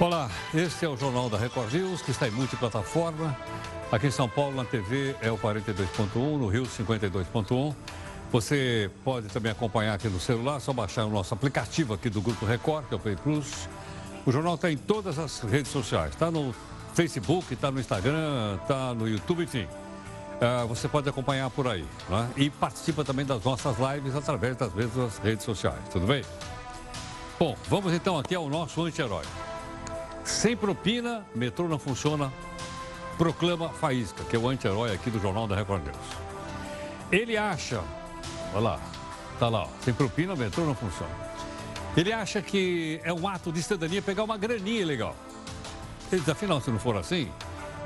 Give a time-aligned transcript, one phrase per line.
[0.00, 3.36] Olá, este é o Jornal da Record News, que está em multiplataforma.
[3.92, 7.72] Aqui em São Paulo, na TV, é o 42.1, no Rio, 52.1.
[8.32, 12.44] Você pode também acompanhar aqui no celular, só baixar o nosso aplicativo aqui do Grupo
[12.44, 13.68] Record, que é o Play Plus.
[14.26, 16.10] O jornal está em todas as redes sociais.
[16.10, 16.52] Está no
[16.92, 19.62] Facebook, está no Instagram, está no YouTube, enfim.
[19.64, 21.84] Uh, você pode acompanhar por aí.
[22.08, 22.30] Né?
[22.36, 25.78] E participa também das nossas lives através das mesmas redes sociais.
[25.92, 26.24] Tudo bem?
[27.38, 29.24] Bom, vamos então aqui ao nosso anti-herói.
[30.24, 32.32] Sem propina, metrô não funciona,
[33.18, 35.96] proclama Faísca, que é o anti-herói aqui do Jornal da Record News.
[37.12, 37.82] Ele acha,
[38.52, 38.80] olha lá,
[39.38, 41.12] tá lá, ó, sem propina, metrô não funciona.
[41.94, 45.14] Ele acha que é um ato de cidadania pegar uma graninha legal.
[46.10, 47.30] Ele diz, afinal, se não for assim,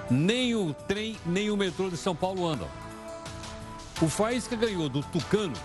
[0.09, 2.69] nem o trem, nem o metrô de São Paulo andam.
[4.01, 5.57] O Faísca ganhou do Tucano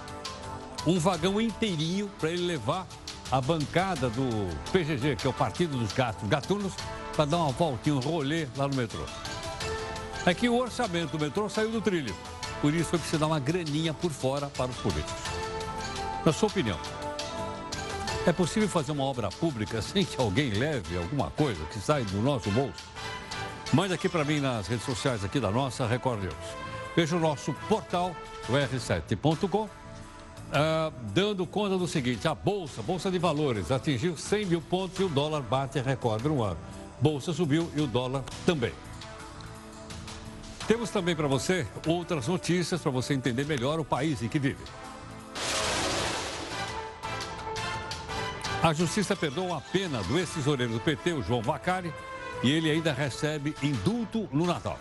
[0.87, 2.87] um vagão inteirinho para ele levar
[3.33, 6.71] a bancada do PGG, que é o Partido dos Gatos Gatunos,
[7.15, 9.03] para dar uma voltinha, um rolê lá no metrô.
[10.23, 12.15] É que o orçamento do metrô saiu do trilho.
[12.61, 15.23] Por isso foi preciso dar uma graninha por fora para os políticos.
[16.23, 16.77] Na sua opinião,
[18.27, 22.21] é possível fazer uma obra pública sem que alguém leve alguma coisa que sai do
[22.21, 22.83] nosso bolso?
[23.73, 26.35] Mande aqui para mim nas redes sociais aqui da nossa Record News.
[26.95, 28.15] Veja o nosso portal,
[28.47, 29.67] o r7.com
[30.53, 35.03] Uh, dando conta do seguinte: a Bolsa, Bolsa de Valores, atingiu 100 mil pontos e
[35.03, 36.59] o dólar bate recorde no ano.
[37.01, 38.71] Bolsa subiu e o dólar também.
[40.67, 44.63] Temos também para você outras notícias para você entender melhor o país em que vive.
[48.61, 51.91] A Justiça perdoa a pena do ex-tesoureiro do PT, o João Vacari,
[52.43, 54.79] e ele ainda recebe indulto no Natal.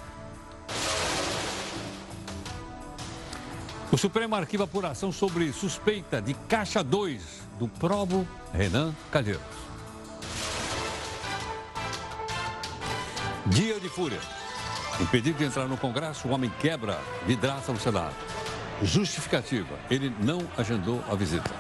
[3.93, 7.23] O Supremo arquiva apuração sobre suspeita de Caixa 2
[7.59, 9.43] do probo Renan Calheiros.
[13.49, 14.19] Dia de fúria.
[14.99, 18.15] Impedido de entrar no Congresso, o homem quebra vidraça no Senado.
[18.83, 21.51] Justificativa, ele não agendou a visita.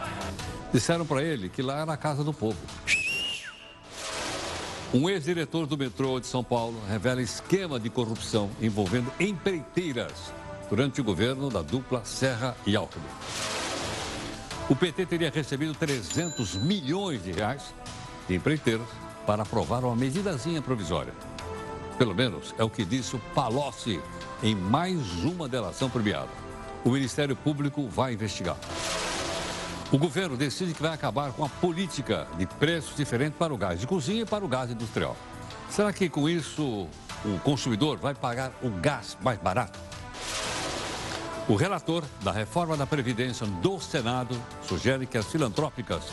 [0.73, 2.57] Disseram para ele que lá era a casa do povo.
[4.95, 10.33] Um ex-diretor do metrô de São Paulo revela esquema de corrupção envolvendo empreiteiras
[10.73, 13.05] durante o governo da dupla Serra e Alckmin.
[14.71, 17.75] O PT teria recebido 300 milhões de reais
[18.27, 18.87] de empreiteiros
[19.27, 21.13] para aprovar uma medidazinha provisória.
[21.99, 24.01] Pelo menos é o que disse o Palocci
[24.43, 26.31] em mais uma delação premiada.
[26.83, 28.57] O Ministério Público vai investigar.
[29.93, 33.79] O governo decide que vai acabar com a política de preços diferentes para o gás
[33.79, 35.19] de cozinha e para o gás industrial.
[35.69, 36.89] Será que com isso
[37.27, 39.79] o consumidor vai pagar o gás mais barato?
[41.49, 46.05] O relator da reforma da Previdência do Senado sugere que as filantrópicas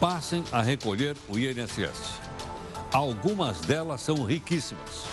[0.00, 2.20] passem a recolher o INSS.
[2.90, 5.04] Algumas delas são riquíssimas.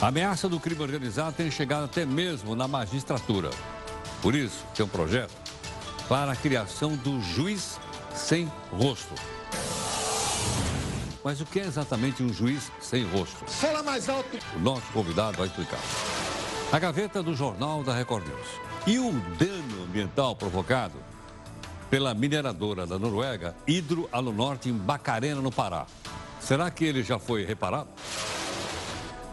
[0.00, 3.50] A ameaça do crime organizado tem chegado até mesmo na magistratura.
[4.22, 5.34] Por isso, tem um projeto
[6.08, 7.78] para a criação do juiz
[8.14, 9.14] sem rosto.
[11.22, 13.44] Mas o que é exatamente um juiz sem rosto?
[13.46, 14.38] Fala mais alto.
[14.56, 15.80] O nosso convidado vai explicar.
[16.70, 18.46] A gaveta do Jornal da Record News.
[18.86, 20.96] E o dano ambiental provocado
[21.88, 25.86] pela mineradora da Noruega, Hidro Alunorte, em Bacarena, no Pará.
[26.38, 27.88] Será que ele já foi reparado?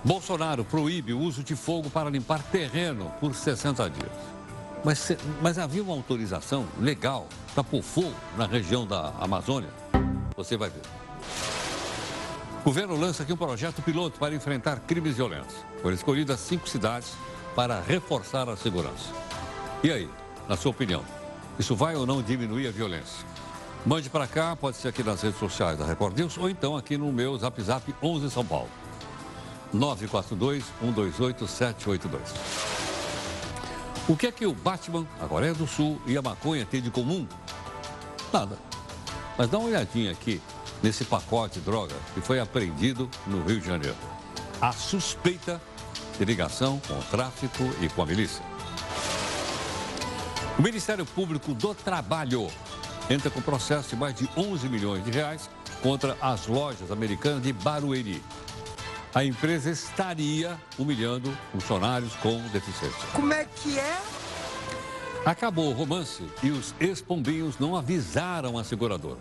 [0.02, 4.12] Bolsonaro proíbe o uso de fogo para limpar terreno por 60 dias.
[4.82, 9.70] Mas, mas havia uma autorização legal para pôr fogo na região da Amazônia?
[10.38, 10.84] Você vai ver.
[12.66, 15.56] O governo lança aqui um projeto piloto para enfrentar crimes violentos.
[15.84, 17.14] Foram escolhidas cinco cidades
[17.56, 19.14] para reforçar a segurança.
[19.84, 20.10] E aí,
[20.50, 21.06] na sua opinião,
[21.60, 23.24] isso vai ou não diminuir a violência?
[23.86, 26.98] Mande para cá, pode ser aqui nas redes sociais da Record News ou então aqui
[26.98, 28.72] no meu Zap Zap 11 São Paulo.
[29.72, 32.20] 942-128-782.
[34.10, 36.90] O que é que o Batman, a Coreia do Sul e a maconha têm de
[36.90, 37.28] comum?
[38.34, 38.58] Nada.
[39.38, 40.42] Mas dá uma olhadinha aqui
[40.82, 43.96] nesse pacote de droga que foi apreendido no Rio de Janeiro.
[44.62, 45.62] A suspeita
[46.18, 48.44] de ligação com o tráfico e com a milícia.
[50.58, 52.48] O Ministério Público do Trabalho
[53.10, 55.50] entra com processo de mais de 11 milhões de reais
[55.82, 58.24] contra as lojas americanas de Barueri.
[59.14, 63.08] A empresa estaria humilhando funcionários com deficiência.
[63.14, 64.02] Como é que é?
[65.26, 69.20] Acabou o romance e os ex-pombinhos não avisaram a seguradora.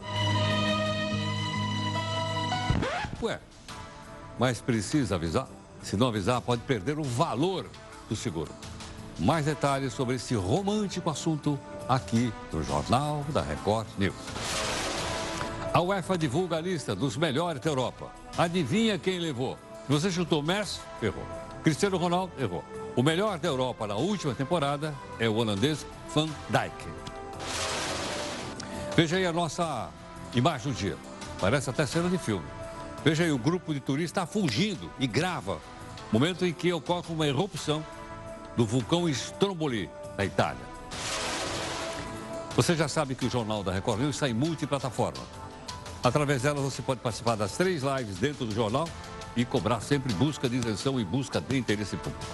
[3.25, 3.41] Ué,
[4.39, 5.49] mas precisa avisar?
[5.83, 7.67] Se não avisar, pode perder o valor
[8.07, 8.51] do seguro.
[9.19, 14.15] Mais detalhes sobre esse romântico assunto aqui no Jornal da Record News.
[15.73, 18.11] A UEFA divulga a lista dos melhores da Europa.
[18.37, 19.59] Adivinha quem levou?
[19.89, 20.81] Você chutou Messi?
[21.01, 21.25] Errou.
[21.63, 22.33] Cristiano Ronaldo?
[22.39, 22.63] Errou.
[22.95, 26.89] O melhor da Europa na última temporada é o holandês Van Dijk.
[28.95, 29.89] Veja aí a nossa
[30.35, 30.97] imagem do dia.
[31.41, 32.45] Parece até cena de filme.
[33.05, 35.61] Veja aí, o grupo de turistas está fugindo e grava.
[36.11, 37.85] Momento em que ocorre uma erupção
[38.57, 40.63] do vulcão Stromboli, na Itália.
[42.57, 45.23] Você já sabe que o Jornal da Record News está em multiplataforma.
[46.03, 48.89] Através dela você pode participar das três lives dentro do jornal
[49.37, 52.25] e cobrar sempre busca de isenção e busca de interesse público.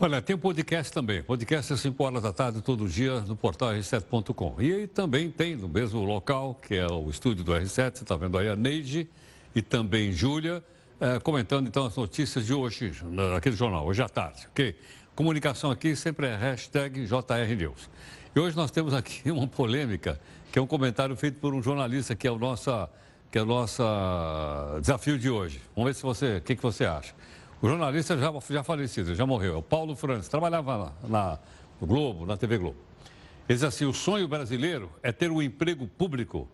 [0.00, 1.24] Olha, tem um podcast também.
[1.24, 4.54] Podcast às 5 horas da tarde, todo dia, no portal r7.com.
[4.60, 8.14] E aí também tem, no mesmo local, que é o estúdio do R7, você está
[8.14, 9.10] vendo aí a Neide
[9.56, 10.62] e também Júlia,
[11.00, 14.76] eh, comentando então as notícias de hoje, naquele jornal, hoje à tarde, ok?
[15.16, 17.90] Comunicação aqui sempre é hashtag JRNews.
[18.36, 20.20] E hoje nós temos aqui uma polêmica,
[20.52, 22.70] que é um comentário feito por um jornalista, que é o nosso,
[23.32, 23.82] que é o nosso
[24.80, 25.60] desafio de hoje.
[25.74, 27.17] Vamos ver se você, o que, que você acha.
[27.60, 31.38] O jornalista já, já falecido, já morreu, é o Paulo Francis, trabalhava na, na,
[31.80, 32.76] Globo, na TV Globo.
[33.48, 36.48] Ele diz assim, o sonho brasileiro é ter um emprego público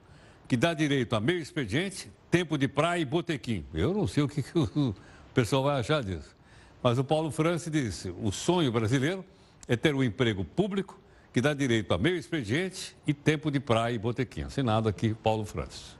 [0.48, 3.66] que dá direito a meio expediente, tempo de praia e botequim.
[3.74, 4.94] Eu não sei o que, que o
[5.34, 6.34] pessoal vai achar disso.
[6.82, 9.24] Mas o Paulo Francis disse, o sonho brasileiro
[9.68, 10.98] é ter um emprego público
[11.32, 14.42] que dá direito a meio expediente e tempo de praia e botequim.
[14.42, 15.98] Assinado aqui, Paulo Francis.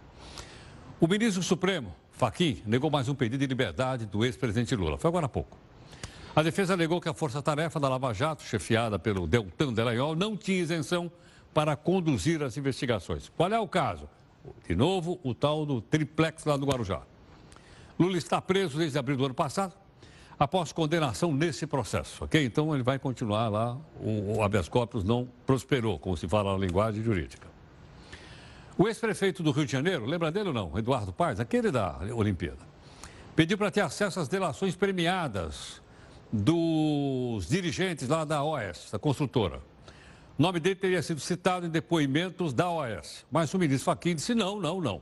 [1.01, 4.97] O ministro Supremo, Faquim negou mais um pedido de liberdade do ex-presidente Lula.
[4.97, 5.59] Foi agora há pouco.
[6.35, 10.59] A defesa alegou que a força-tarefa da Lava Jato, chefiada pelo Deltan Delagnol, não tinha
[10.59, 11.11] isenção
[11.53, 13.29] para conduzir as investigações.
[13.37, 14.09] Qual é o caso?
[14.67, 17.03] De novo, o tal do triplex lá do Guarujá.
[17.99, 19.75] Lula está preso desde abril do ano passado,
[20.39, 22.45] após condenação nesse processo, ok?
[22.45, 27.03] Então ele vai continuar lá, o habeas corpus não prosperou, como se fala na linguagem
[27.03, 27.54] jurídica.
[28.77, 30.77] O ex-prefeito do Rio de Janeiro, lembra dele ou não?
[30.77, 32.59] Eduardo Paes, aquele da Olimpíada.
[33.37, 35.81] Pediu para ter acesso às delações premiadas
[36.33, 39.61] dos dirigentes lá da OS, da construtora.
[40.37, 43.25] O nome dele teria sido citado em depoimentos da OS.
[43.31, 45.01] Mas o ministro Fachin disse não, não, não.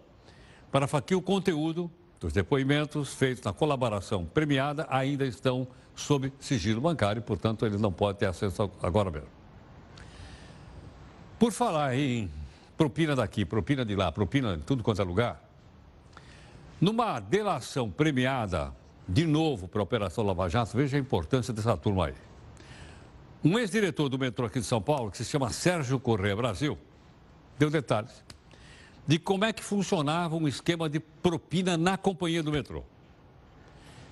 [0.70, 1.90] Para Fachin, o conteúdo
[2.20, 8.19] dos depoimentos feitos na colaboração premiada ainda estão sob sigilo bancário, portanto, ele não pode
[8.19, 9.28] ter acesso agora mesmo.
[11.38, 12.30] Por falar em
[12.76, 15.42] propina daqui, propina de lá, propina de tudo quanto é lugar.
[16.80, 18.74] Numa delação premiada,
[19.06, 22.14] de novo para a Operação Lava Jato, veja a importância dessa turma aí.
[23.44, 26.78] Um ex-diretor do metrô aqui de São Paulo, que se chama Sérgio Correia Brasil,
[27.58, 28.24] deu detalhes
[29.06, 32.84] de como é que funcionava um esquema de propina na companhia do metrô.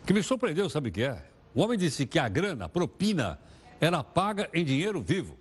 [0.04, 1.24] Que me surpreendeu, sabe o que é?
[1.54, 3.38] O homem disse que a grana, a propina,
[3.80, 5.39] era paga em dinheiro vivo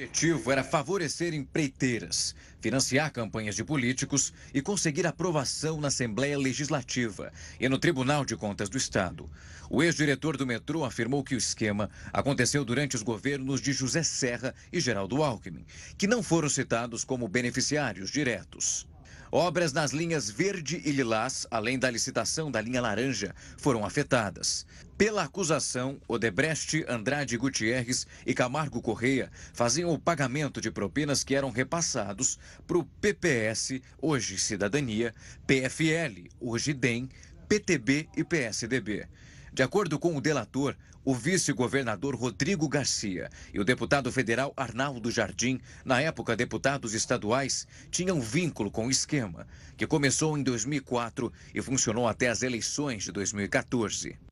[0.00, 7.30] objetivo era favorecer empreiteiras, financiar campanhas de políticos e conseguir aprovação na Assembleia Legislativa
[7.60, 9.28] e no Tribunal de Contas do Estado.
[9.68, 14.54] O ex-diretor do metrô afirmou que o esquema aconteceu durante os governos de José Serra
[14.72, 15.66] e Geraldo Alckmin,
[15.98, 18.88] que não foram citados como beneficiários diretos.
[19.30, 24.66] Obras nas linhas verde e lilás, além da licitação da linha laranja, foram afetadas.
[25.00, 31.50] Pela acusação, Odebrecht, Andrade Gutierrez e Camargo Correia faziam o pagamento de propinas que eram
[31.50, 35.14] repassados para o PPS, hoje Cidadania,
[35.46, 37.08] PFL, hoje DEM,
[37.48, 39.08] PTB e PSDB.
[39.54, 45.62] De acordo com o delator, o vice-governador Rodrigo Garcia e o deputado federal Arnaldo Jardim,
[45.82, 49.46] na época deputados estaduais, tinham vínculo com o esquema,
[49.78, 54.29] que começou em 2004 e funcionou até as eleições de 2014.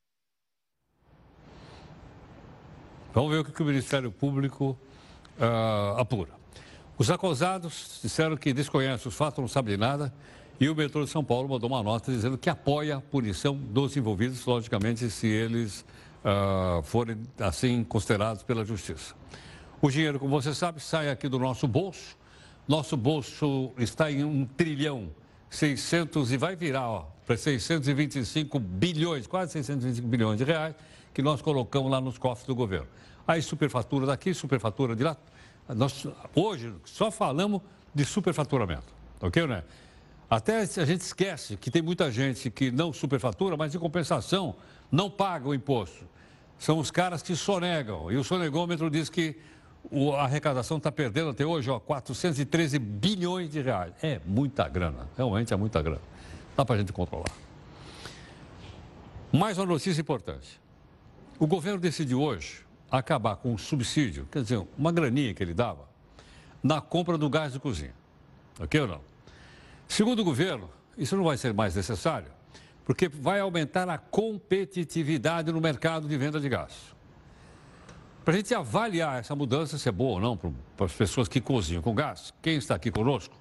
[3.13, 4.79] Vamos ver o que o Ministério Público
[5.39, 6.31] uh, apura.
[6.97, 10.13] Os acusados disseram que desconhecem os fatos, não sabem de nada
[10.61, 13.97] e o metrô de São Paulo mandou uma nota dizendo que apoia a punição dos
[13.97, 15.85] envolvidos, logicamente, se eles
[16.25, 19.15] uh, forem assim considerados pela justiça.
[19.81, 22.17] O dinheiro, como você sabe, sai aqui do nosso bolso.
[22.67, 25.11] Nosso bolso está em um trilhão
[25.49, 30.75] 600 e vai virar para 625 bilhões, quase 625 bilhões de reais,
[31.13, 32.89] que nós colocamos lá nos cofres do governo.
[33.27, 35.17] Aí superfatura daqui, superfatura de lá.
[35.69, 37.61] Nós, hoje só falamos
[37.95, 38.87] de superfaturamento,
[39.21, 39.65] ok, né?
[40.31, 44.57] Até a gente esquece que tem muita gente que não superfatura, mas em compensação
[44.91, 46.07] não paga o imposto.
[46.59, 48.11] São os caras que sonegam.
[48.13, 49.37] E o sonegômetro diz que
[50.15, 53.93] a arrecadação está perdendo até hoje ó, 413 bilhões de reais.
[54.03, 56.03] É muita grana, realmente é muita grana.
[56.57, 57.33] Dá para a gente controlar.
[59.33, 60.61] Mais uma notícia importante.
[61.39, 65.89] O governo decidiu hoje acabar com o subsídio, quer dizer, uma graninha que ele dava,
[66.61, 67.95] na compra do gás de cozinha.
[68.59, 69.01] Ok ou não?
[69.87, 72.29] Segundo o governo, isso não vai ser mais necessário,
[72.85, 76.75] porque vai aumentar a competitividade no mercado de venda de gás.
[78.25, 81.41] Para a gente avaliar essa mudança, se é boa ou não para as pessoas que
[81.41, 83.37] cozinham com gás, quem está aqui conosco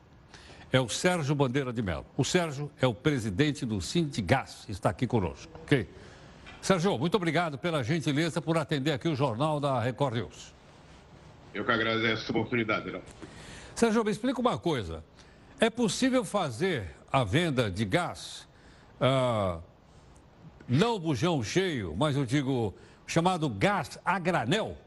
[0.72, 2.06] é o Sérgio Bandeira de Mello.
[2.16, 5.88] O Sérgio é o presidente do Sindigás, está aqui conosco, ok?
[6.68, 10.54] Sérgio, muito obrigado pela gentileza por atender aqui o Jornal da Record News.
[11.54, 13.02] Eu que agradeço a oportunidade, Não.
[13.74, 15.02] Sérgio, me explica uma coisa.
[15.62, 18.46] É possível fazer a venda de gás,
[19.00, 19.62] ah,
[20.68, 24.78] não bujão cheio, mas eu digo chamado gás a granel?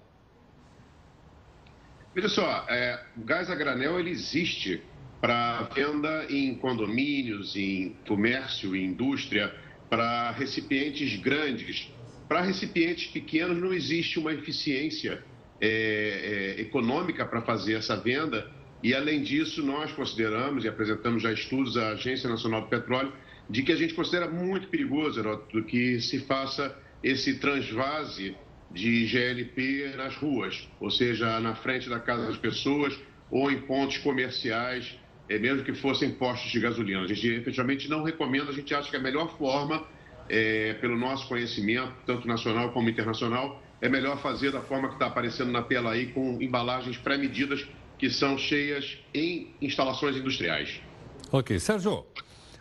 [2.14, 4.82] Veja só, é, o gás a granel ele existe
[5.18, 9.50] para venda em condomínios, em comércio, em indústria,
[9.90, 11.92] para recipientes grandes.
[12.28, 15.22] Para recipientes pequenos não existe uma eficiência
[15.60, 18.48] é, é, econômica para fazer essa venda.
[18.82, 23.12] E, além disso, nós consideramos e apresentamos já estudos à Agência Nacional do Petróleo
[23.50, 28.36] de que a gente considera muito perigoso, Heródoto, que se faça esse transvase
[28.70, 32.96] de GLP nas ruas, ou seja, na frente da casa das pessoas
[33.28, 34.96] ou em pontos comerciais
[35.30, 37.02] é, mesmo que fossem postos de gasolina.
[37.02, 39.86] A gente efetivamente não recomenda, a gente acha que a melhor forma,
[40.28, 45.06] é, pelo nosso conhecimento, tanto nacional como internacional, é melhor fazer da forma que está
[45.06, 47.64] aparecendo na tela aí, com embalagens pré-medidas
[47.96, 50.82] que são cheias em instalações industriais.
[51.30, 51.60] Ok.
[51.60, 52.04] Sérgio,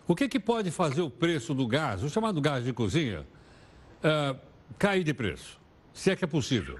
[0.07, 3.25] o que, que pode fazer o preço do gás, o chamado gás de cozinha,
[4.03, 4.39] uh,
[4.77, 5.59] cair de preço?
[5.91, 6.77] Se é que é possível.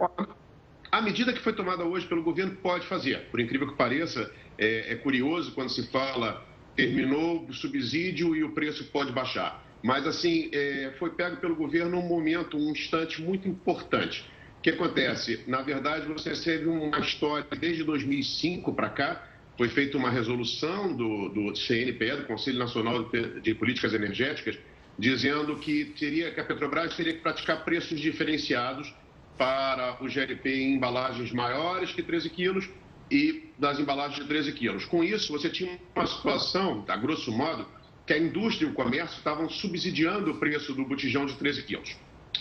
[0.91, 3.27] A medida que foi tomada hoje pelo governo pode fazer.
[3.31, 8.51] Por incrível que pareça, é, é curioso quando se fala terminou o subsídio e o
[8.51, 9.65] preço pode baixar.
[9.83, 14.23] Mas, assim, é, foi pego pelo governo um momento, um instante muito importante.
[14.59, 15.43] O que acontece?
[15.47, 21.29] Na verdade, você teve uma história desde 2005 para cá, foi feita uma resolução do,
[21.29, 23.09] do CNPE, do Conselho Nacional
[23.41, 24.57] de Políticas Energéticas,
[24.97, 28.93] dizendo que, teria, que a Petrobras teria que praticar preços diferenciados
[29.37, 32.69] para o GLP em embalagens maiores que 13 quilos
[33.11, 34.85] e das embalagens de 13 quilos.
[34.85, 37.65] Com isso, você tinha uma situação, a grosso modo,
[38.05, 41.95] que a indústria e o comércio estavam subsidiando o preço do botijão de 13 quilos.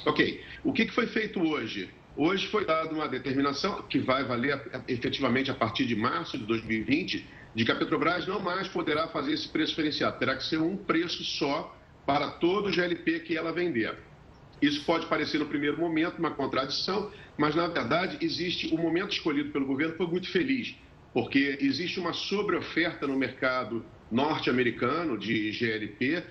[0.07, 1.91] Ok, o que foi feito hoje?
[2.17, 7.25] Hoje foi dada uma determinação que vai valer efetivamente a partir de março de 2020,
[7.55, 10.77] de que a Petrobras não mais poderá fazer esse preço diferenciado, terá que ser um
[10.77, 13.97] preço só para todo o GLP que ela vender.
[14.61, 19.51] Isso pode parecer no primeiro momento uma contradição, mas na verdade existe o momento escolhido
[19.51, 20.77] pelo governo foi muito feliz,
[21.13, 26.25] porque existe uma sobreoferta no mercado norte-americano de GLP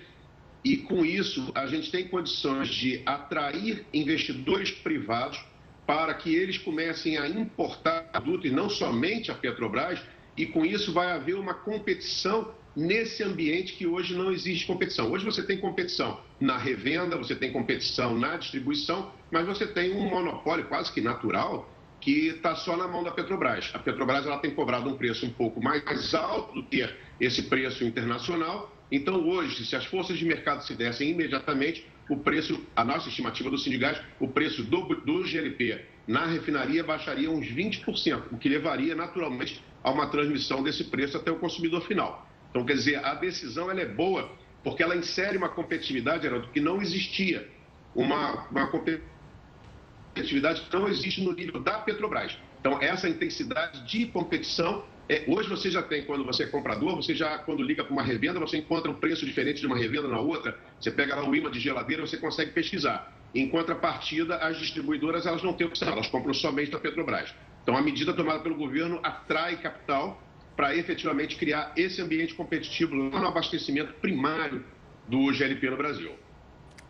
[0.64, 5.42] e com isso a gente tem condições de atrair investidores privados
[5.86, 10.00] para que eles comecem a importar produto e não somente a Petrobras
[10.36, 15.10] e com isso vai haver uma competição nesse ambiente que hoje não existe competição.
[15.10, 20.08] Hoje você tem competição na revenda, você tem competição na distribuição, mas você tem um
[20.08, 21.68] monopólio quase que natural
[22.00, 23.72] que está só na mão da Petrobras.
[23.74, 26.88] A Petrobras ela tem cobrado um preço um pouco mais alto do que
[27.20, 28.72] esse preço internacional.
[28.92, 33.50] Então, hoje, se as forças de mercado se dessem imediatamente, o preço, a nossa estimativa
[33.50, 38.94] do Sindigás, o preço do, do GLP na refinaria baixaria uns 20%, o que levaria
[38.94, 42.27] naturalmente a uma transmissão desse preço até o consumidor final.
[42.50, 44.30] Então, quer dizer, a decisão ela é boa
[44.62, 47.48] porque ela insere uma competitividade, Geraldo, que não existia.
[47.94, 52.36] Uma, uma competitividade que não existe no nível da Petrobras.
[52.60, 57.14] Então, essa intensidade de competição, é, hoje você já tem, quando você é comprador, você
[57.14, 60.20] já, quando liga para uma revenda, você encontra um preço diferente de uma revenda na
[60.20, 63.16] outra, você pega lá o imã de geladeira, você consegue pesquisar.
[63.34, 67.34] Em contrapartida, as distribuidoras elas não têm opção, elas compram somente da Petrobras.
[67.62, 70.22] Então, a medida tomada pelo governo atrai capital
[70.58, 74.64] para efetivamente criar esse ambiente competitivo no abastecimento primário
[75.06, 76.10] do GLP no Brasil.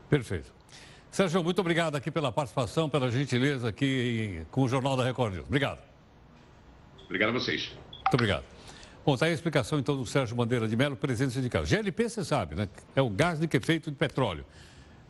[0.09, 0.51] Perfeito.
[1.11, 5.45] Sérgio, muito obrigado aqui pela participação, pela gentileza aqui com o Jornal da Record News.
[5.45, 5.81] Obrigado.
[7.05, 7.71] Obrigado a vocês.
[7.93, 8.45] Muito obrigado.
[9.05, 11.67] Bom, está aí a explicação então do Sérgio Bandeira de Mello, presidente sindical.
[11.67, 12.71] GLP, você sabe, né?
[12.97, 14.47] É o gás de que é feito de petróleo,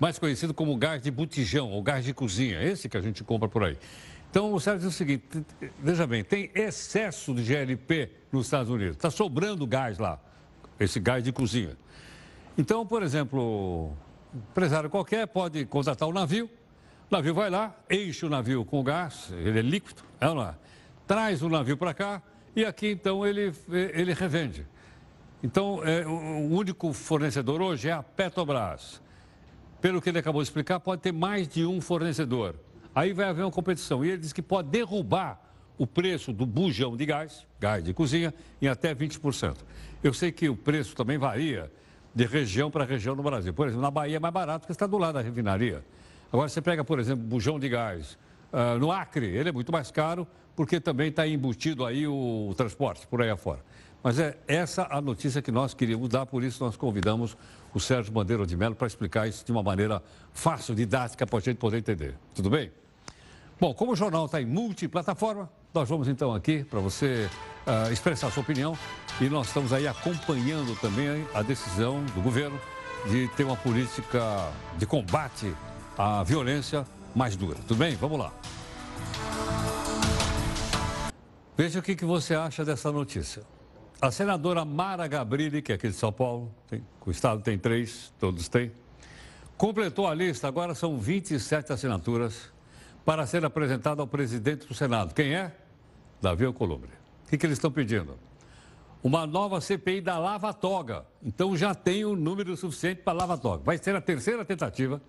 [0.00, 3.48] mais conhecido como gás de botijão ou gás de cozinha, esse que a gente compra
[3.48, 3.78] por aí.
[4.30, 5.24] Então, o Sérgio diz o seguinte:
[5.78, 10.20] veja bem, tem excesso de GLP nos Estados Unidos, está sobrando gás lá,
[10.78, 11.76] esse gás de cozinha.
[12.56, 13.92] Então, por exemplo,
[14.34, 16.50] empresário qualquer pode contratar um navio,
[17.10, 20.58] o navio vai lá, enche o navio com gás, ele é líquido, é lá,
[21.06, 22.22] traz o navio para cá
[22.54, 24.66] e aqui então ele, ele revende.
[25.42, 29.00] Então, é, o único fornecedor hoje é a Petrobras.
[29.80, 32.56] pelo que ele acabou de explicar, pode ter mais de um fornecedor.
[32.98, 34.04] Aí vai haver uma competição.
[34.04, 35.40] E ele diz que pode derrubar
[35.78, 39.58] o preço do bujão de gás, gás de cozinha, em até 20%.
[40.02, 41.70] Eu sei que o preço também varia
[42.12, 43.54] de região para região no Brasil.
[43.54, 45.84] Por exemplo, na Bahia é mais barato porque está do lado da refinaria.
[46.32, 48.18] Agora, você pega, por exemplo, bujão de gás
[48.52, 50.26] uh, no Acre, ele é muito mais caro
[50.56, 53.60] porque também está embutido aí o, o transporte por aí afora.
[54.02, 57.36] Mas é essa a notícia que nós queríamos dar, por isso nós convidamos
[57.72, 60.02] o Sérgio Bandeira de Mello para explicar isso de uma maneira
[60.32, 62.16] fácil, didática, para a gente poder entender.
[62.34, 62.72] Tudo bem?
[63.60, 67.28] Bom, como o jornal está em multiplataforma, nós vamos então aqui para você
[67.66, 68.78] uh, expressar sua opinião
[69.20, 72.56] e nós estamos aí acompanhando também a decisão do governo
[73.10, 75.52] de ter uma política de combate
[75.96, 76.86] à violência
[77.16, 77.56] mais dura.
[77.66, 77.96] Tudo bem?
[77.96, 78.32] Vamos lá.
[81.56, 83.42] Veja o que, que você acha dessa notícia.
[84.00, 88.12] A senadora Mara Gabrilli, que é aqui de São Paulo, tem, o Estado tem três,
[88.20, 88.70] todos têm,
[89.56, 92.56] completou a lista, agora são 27 assinaturas
[93.08, 95.14] para ser apresentada ao presidente do Senado.
[95.14, 95.50] Quem é?
[96.20, 96.90] Davi Alcolumbre.
[97.24, 98.18] O que, que eles estão pedindo?
[99.02, 101.06] Uma nova CPI da Lava Toga.
[101.22, 103.62] Então já tem o um número suficiente para a Lava Toga.
[103.64, 105.00] Vai ser a terceira tentativa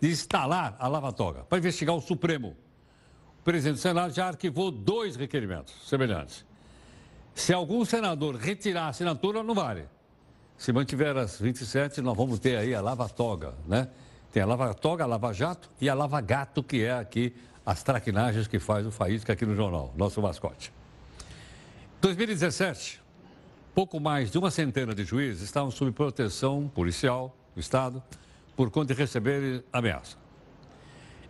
[0.00, 2.56] de instalar a Lava Toga para investigar o Supremo.
[3.40, 6.46] O presidente do Senado já arquivou dois requerimentos semelhantes.
[7.34, 9.88] Se algum senador retirar a assinatura, não vale.
[10.56, 13.88] Se mantiver as 27, nós vamos ter aí a Lava Toga, né?
[14.32, 17.82] Tem a Lava Toga, a Lava Jato e a Lava Gato, que é aqui as
[17.82, 20.72] traquinagens que faz o Faísca aqui no jornal, nosso mascote.
[22.00, 23.00] 2017,
[23.74, 28.02] pouco mais de uma centena de juízes estavam sob proteção policial do Estado
[28.56, 30.16] por conta de receber ameaça.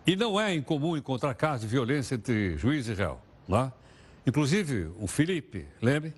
[0.05, 3.19] E não é incomum encontrar casos de violência entre juiz e réu.
[3.47, 3.71] Lá.
[4.25, 6.13] Inclusive, o Felipe, lembre,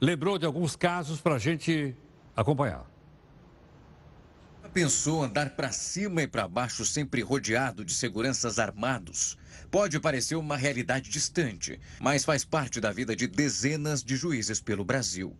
[0.00, 1.94] lembrou de alguns casos para a gente
[2.36, 2.84] acompanhar.
[4.72, 9.36] Pensou andar para cima e para baixo sempre rodeado de seguranças armados?
[9.68, 14.84] Pode parecer uma realidade distante, mas faz parte da vida de dezenas de juízes pelo
[14.84, 15.36] Brasil.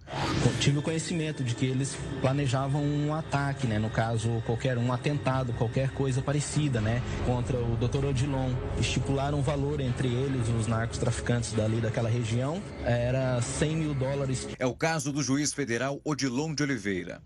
[0.59, 3.79] tive o conhecimento de que eles planejavam um ataque, né?
[3.79, 7.01] no caso, qualquer um atentado, qualquer coisa parecida, né?
[7.25, 8.07] contra o Dr.
[8.07, 8.53] Odilon.
[8.81, 14.49] Estipularam um valor entre eles, os narcotraficantes dali daquela região, era 100 mil dólares.
[14.59, 17.23] É o caso do juiz federal Odilon de Oliveira.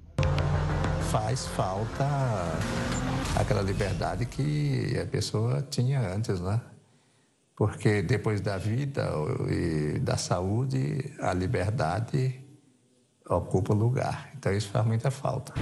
[1.15, 2.05] Faz falta
[3.39, 6.61] aquela liberdade que a pessoa tinha antes, né?
[7.55, 9.13] porque depois da vida
[9.49, 12.41] e da saúde, a liberdade
[13.31, 14.33] ocupa lugar.
[14.37, 15.55] Então isso faz muita falta.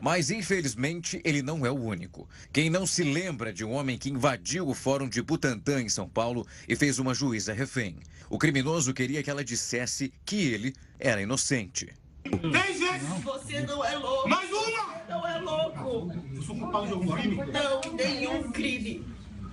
[0.00, 2.28] Mas, infelizmente, ele não é o único.
[2.52, 6.08] Quem não se lembra de um homem que invadiu o Fórum de Butantã, em São
[6.08, 7.96] Paulo, e fez uma juíza refém?
[8.30, 11.92] O criminoso queria que ela dissesse que ele era inocente.
[12.22, 13.08] Três vezes!
[13.24, 14.28] Você não é louco!
[14.28, 15.02] Mais uma!
[15.08, 16.12] Não é louco!
[16.34, 17.36] Eu sou culpado de algum crime?
[17.36, 19.04] Não, nenhum crime.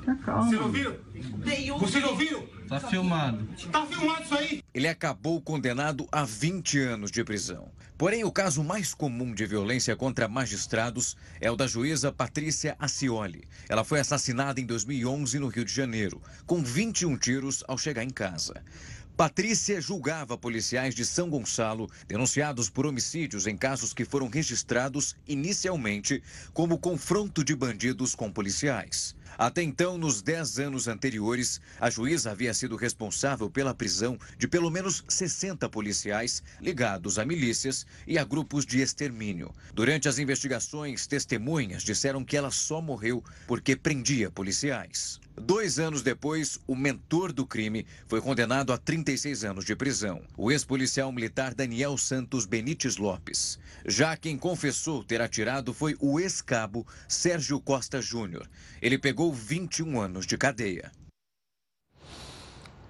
[0.06, 0.96] Vocês ouviram?
[1.44, 2.46] Nenhum Vocês ouviram?
[2.68, 3.48] Tá filmado.
[3.72, 4.64] Tá filmado isso aí?
[4.74, 7.72] Ele acabou condenado a 20 anos de prisão.
[7.98, 13.48] Porém, o caso mais comum de violência contra magistrados é o da juíza Patrícia Acioli.
[13.70, 18.10] Ela foi assassinada em 2011 no Rio de Janeiro, com 21 tiros ao chegar em
[18.10, 18.62] casa.
[19.18, 26.22] Patrícia julgava policiais de São Gonçalo denunciados por homicídios em casos que foram registrados inicialmente
[26.54, 29.16] como confronto de bandidos com policiais.
[29.38, 34.70] Até então, nos 10 anos anteriores, a juíza havia sido responsável pela prisão de pelo
[34.70, 39.54] menos 60 policiais ligados a milícias e a grupos de extermínio.
[39.74, 45.22] Durante as investigações, testemunhas disseram que ela só morreu porque prendia policiais.
[45.38, 50.50] Dois anos depois, o mentor do crime foi condenado a 36 anos de prisão, o
[50.50, 53.60] ex-policial militar Daniel Santos Benites Lopes.
[53.86, 58.50] Já quem confessou ter atirado foi o ex-cabo Sérgio Costa Júnior.
[58.82, 60.90] Ele pegou 21 anos de cadeia.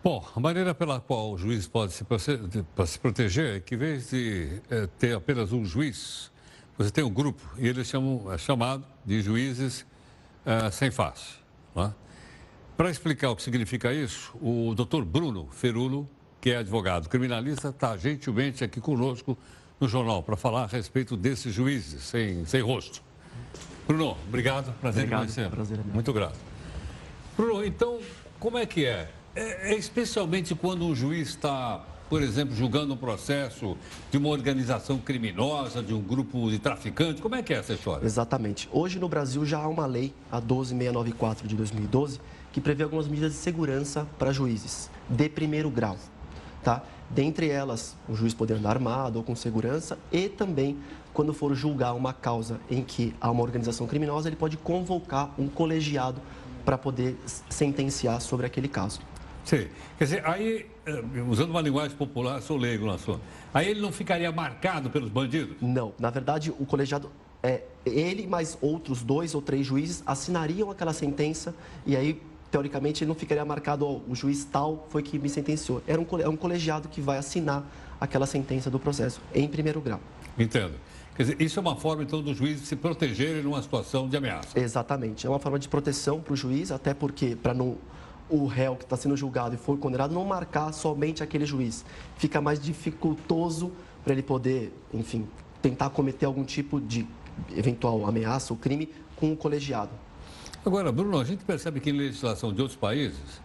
[0.03, 2.05] Bom, a maneira pela qual o juiz pode se,
[2.86, 6.31] se proteger é que, em vez de é, ter apenas um juiz,
[6.77, 9.84] você tem um grupo, e eles chamam, é chamado de juízes
[10.45, 11.39] é, sem face.
[11.73, 12.05] Não é?
[12.77, 16.09] Para explicar o que significa isso, o doutor Bruno Ferulo,
[16.41, 19.38] que é advogado criminalista, está gentilmente aqui conosco
[19.79, 23.01] no jornal para falar a respeito desses juízes sem, sem rosto.
[23.88, 25.49] Bruno, obrigado, prazer obrigado, em conhecer.
[25.49, 26.38] Prazer é Muito grato.
[27.38, 28.01] Bruno, então,
[28.41, 29.09] como é que é?
[29.33, 29.71] é?
[29.71, 31.81] É especialmente quando um juiz está,
[32.15, 33.75] por exemplo, julgando um processo
[34.10, 38.06] de uma organização criminosa, de um grupo de traficantes, como é que é essa história?
[38.06, 38.69] Exatamente.
[38.71, 42.21] Hoje no Brasil já há uma lei, a 12694 de 2012,
[42.54, 45.97] que prevê algumas medidas de segurança para juízes de primeiro grau.
[46.63, 46.84] Tá?
[47.10, 50.78] Dentre elas, o juiz poder andar armado ou com segurança e também
[51.13, 55.49] quando for julgar uma causa em que há uma organização criminosa, ele pode convocar um
[55.49, 56.21] colegiado
[56.63, 57.17] para poder
[57.49, 59.01] sentenciar sobre aquele caso.
[59.45, 59.67] Sim.
[59.97, 63.21] Quer dizer, aí, eh, usando uma linguagem popular, sou leigo na sua.
[63.53, 65.55] Aí ele não ficaria marcado pelos bandidos?
[65.62, 65.93] Não.
[65.99, 67.12] Na verdade, o colegiado,
[67.43, 71.53] é, ele mais outros dois ou três juízes assinariam aquela sentença
[71.86, 75.81] e aí, teoricamente, ele não ficaria marcado, ó, o juiz tal foi que me sentenciou.
[75.86, 77.63] Era um, é um colegiado que vai assinar
[78.01, 80.01] aquela sentença do processo, em primeiro grau.
[80.38, 80.73] Entendo.
[81.15, 84.60] Quer dizer, isso é uma forma, então, do juiz se proteger numa situação de ameaça.
[84.60, 85.25] Exatamente.
[85.25, 87.77] É uma forma de proteção para o juiz, até porque, para não
[88.29, 91.85] o réu que está sendo julgado e for condenado não marcar somente aquele juiz.
[92.17, 93.71] Fica mais dificultoso
[94.03, 95.27] para ele poder, enfim,
[95.61, 97.07] tentar cometer algum tipo de
[97.55, 99.91] eventual ameaça ou crime com o colegiado.
[100.65, 103.41] Agora, Bruno, a gente percebe que em legislação de outros países,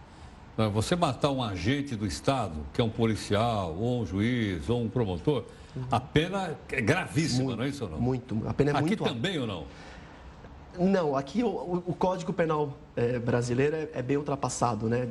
[0.57, 4.81] né, você matar um agente do Estado, que é um policial, ou um juiz, ou
[4.81, 5.43] um promotor,
[5.89, 8.01] a pena é gravíssima, muito, não é isso ou não?
[8.01, 8.41] Muito.
[8.45, 9.65] A pena é Aqui muito também ou não?
[10.79, 15.07] Não, aqui o, o Código Penal é, brasileiro é, é, bem ultrapassado, né?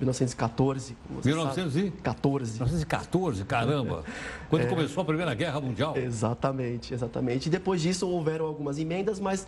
[0.00, 0.96] 1914.
[1.24, 2.52] 1914?
[2.54, 4.04] 1914, caramba!
[4.50, 5.96] Quando é, começou a Primeira Guerra Mundial.
[5.96, 7.46] Exatamente, exatamente.
[7.46, 9.46] E depois disso houveram algumas emendas, mas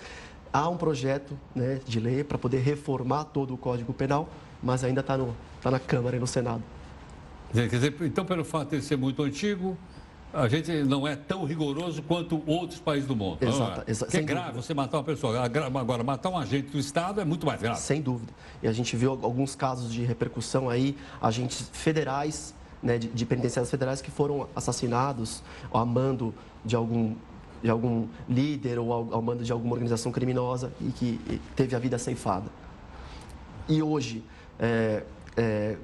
[0.53, 4.29] há um projeto né, de lei para poder reformar todo o Código Penal,
[4.63, 5.19] mas ainda está
[5.61, 6.63] tá na Câmara e no Senado.
[7.53, 9.77] Quer dizer, então, pelo fato de ser muito antigo,
[10.37, 13.39] a gente não é tão rigoroso quanto outros países do mundo.
[13.41, 13.83] Exato.
[13.87, 13.91] É?
[13.91, 14.63] Exa é grave dúvida.
[14.63, 15.45] você matar uma pessoa.
[15.45, 17.81] Agora, matar um agente do Estado é muito mais grave.
[17.81, 18.33] Sem dúvida.
[18.63, 23.71] E a gente viu alguns casos de repercussão aí, agentes federais, né, de, de penitenciários
[23.71, 27.15] federais que foram assassinados a mando de algum
[27.63, 31.79] de algum líder ou ao, ao mando de alguma organização criminosa e que teve a
[31.79, 32.51] vida ceifada.
[33.67, 34.23] E hoje,
[34.61, 35.03] é,
[35.37, 35.77] é,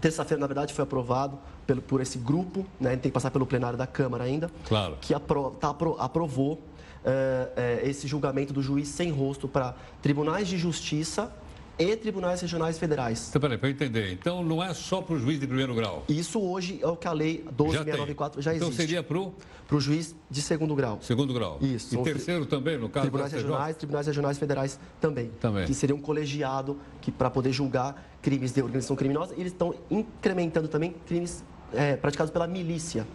[0.00, 3.78] terça-feira, na verdade, foi aprovado pelo, por esse grupo, né, tem que passar pelo plenário
[3.78, 4.96] da Câmara ainda, claro.
[5.00, 6.60] que apro, tá, aprovou
[7.04, 11.32] é, é, esse julgamento do juiz sem rosto para tribunais de justiça
[11.78, 13.28] e tribunais regionais federais.
[13.30, 14.12] Então, peraí, para eu entender.
[14.12, 16.04] Então, não é só para o juiz de primeiro grau?
[16.08, 18.82] Isso hoje é o que a lei 12694 já, já então, existe.
[18.82, 19.34] Então, seria para o...
[19.66, 20.98] Para o juiz de segundo grau.
[21.00, 21.58] Segundo grau.
[21.62, 21.98] Isso.
[21.98, 25.30] E terceiro também, no caso Tribunais regionais, tribunais regionais federais também.
[25.40, 25.66] Também.
[25.66, 29.34] Que seria um colegiado que para poder julgar crimes de organização criminosa.
[29.34, 31.42] E eles estão incrementando também crimes
[31.74, 33.06] é, praticados pela milícia.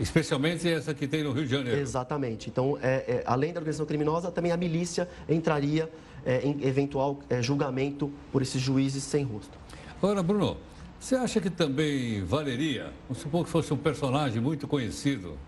[0.00, 1.78] Especialmente essa que tem no Rio de Janeiro.
[1.78, 2.48] Exatamente.
[2.48, 5.90] Então, é, é, além da organização criminosa, também a milícia entraria
[6.24, 9.56] é, em eventual é, julgamento por esses juízes sem rosto.
[10.02, 10.56] Agora, Bruno,
[10.98, 15.38] você acha que também valeria, vamos supor que fosse um personagem muito conhecido,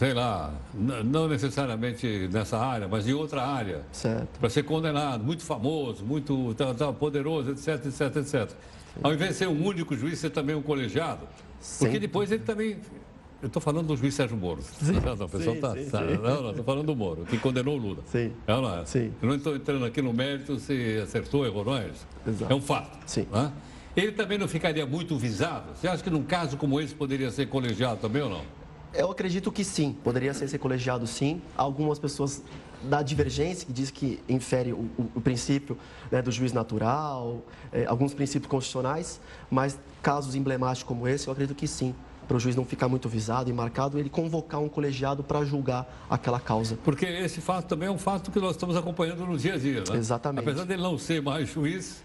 [0.00, 3.82] sei lá, não necessariamente nessa área, mas em outra área,
[4.40, 8.50] para ser condenado, muito famoso, muito tá, tá, poderoso, etc, etc, etc.
[9.02, 11.28] Ao invés de ser um único juiz, ser também um colegiado.
[11.78, 12.78] Porque depois ele também
[13.42, 14.62] eu estou falando do juiz Sérgio Moro.
[14.62, 15.68] Sim, não, não, o pessoal está.
[15.68, 18.02] Tá, tá não, não, estou falando do Moro, que condenou o Lula.
[18.06, 18.32] Sim.
[18.46, 19.12] Não, não, sim.
[19.20, 21.90] Eu não estou entrando aqui no mérito se acertou, errou, não é.
[22.48, 22.98] É um fato.
[23.04, 23.26] Sim.
[23.30, 23.52] Né?
[23.94, 25.74] Ele também não ficaria muito visado?
[25.74, 28.59] Você acha que num caso como esse poderia ser colegiado também ou não?
[28.92, 31.40] Eu acredito que sim, poderia ser, colegiado sim.
[31.56, 32.42] Algumas pessoas
[32.82, 35.76] da divergência, que diz que infere o, o, o princípio
[36.10, 41.56] né, do juiz natural, é, alguns princípios constitucionais, mas casos emblemáticos como esse, eu acredito
[41.56, 41.94] que sim
[42.26, 46.06] para o juiz não ficar muito visado e marcado, ele convocar um colegiado para julgar
[46.08, 46.78] aquela causa.
[46.84, 49.80] Porque esse fato também é um fato que nós estamos acompanhando no dia a dia,
[49.80, 49.96] né?
[49.96, 50.48] Exatamente.
[50.48, 52.04] Apesar dele não ser mais juiz,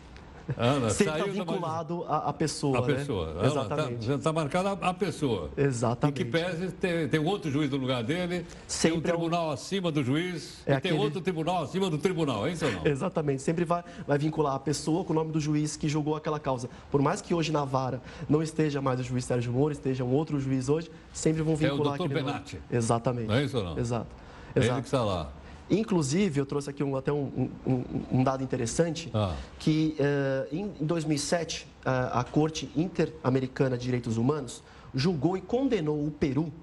[0.57, 2.77] Ana, Sempre está vinculado à pessoa.
[2.77, 2.93] A né?
[2.93, 3.41] pessoa.
[3.43, 4.11] Exatamente.
[4.11, 5.49] Está tá marcada a pessoa.
[5.57, 6.21] Exatamente.
[6.21, 9.49] Em que pese tem, tem outro juiz no lugar dele, Sempre tem um tribunal é
[9.49, 9.51] um...
[9.51, 10.93] acima do juiz é e aquele...
[10.93, 12.85] tem outro tribunal acima do tribunal, é isso ou não?
[12.85, 13.41] Exatamente.
[13.41, 16.69] Sempre vai, vai vincular a pessoa com o nome do juiz que julgou aquela causa.
[16.91, 20.13] Por mais que hoje na vara não esteja mais o juiz Sérgio Moro, esteja um
[20.13, 21.93] outro juiz hoje, sempre vão vincular.
[21.93, 22.59] É o doutor Benatti.
[22.71, 23.27] Exatamente.
[23.27, 23.77] Não é isso ou não?
[23.77, 24.07] Exato.
[24.55, 24.73] É Exato.
[24.73, 25.29] ele que está lá.
[25.69, 29.35] Inclusive, eu trouxe aqui um, até um, um, um, dado interessante, ah.
[29.57, 34.61] que uh, em 2007, uh, a Corte Interamericana de Direitos Humanos
[34.93, 36.53] julgou e condenou o Peru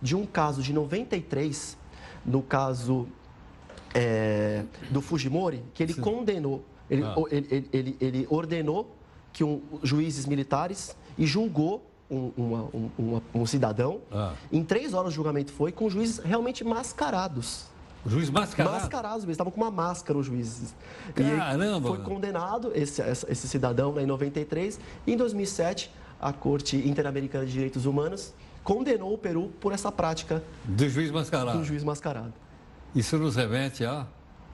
[0.00, 1.76] de um caso de 93,
[2.24, 3.08] no caso
[3.92, 6.00] é, do Fujimori, que ele Sim.
[6.00, 7.14] condenou, ele, ah.
[7.30, 8.94] ele, ele, ele, ordenou
[9.32, 12.62] que um, juízes militares e julgou um, uma,
[12.98, 14.00] um, um cidadão.
[14.12, 14.34] Ah.
[14.52, 17.66] Em três horas o julgamento foi com juízes realmente mascarados.
[18.04, 18.76] O juiz mascarado?
[18.76, 20.74] Mascarados, eles estavam com uma máscara, os juízes.
[21.14, 21.88] Caramba!
[21.88, 24.78] E foi condenado esse, esse cidadão né, em 93.
[25.06, 25.90] E em 2007,
[26.20, 30.42] a Corte Interamericana de Direitos Humanos condenou o Peru por essa prática.
[30.64, 31.58] Do juiz mascarado?
[31.58, 32.32] Do juiz mascarado.
[32.94, 34.06] Isso nos remete a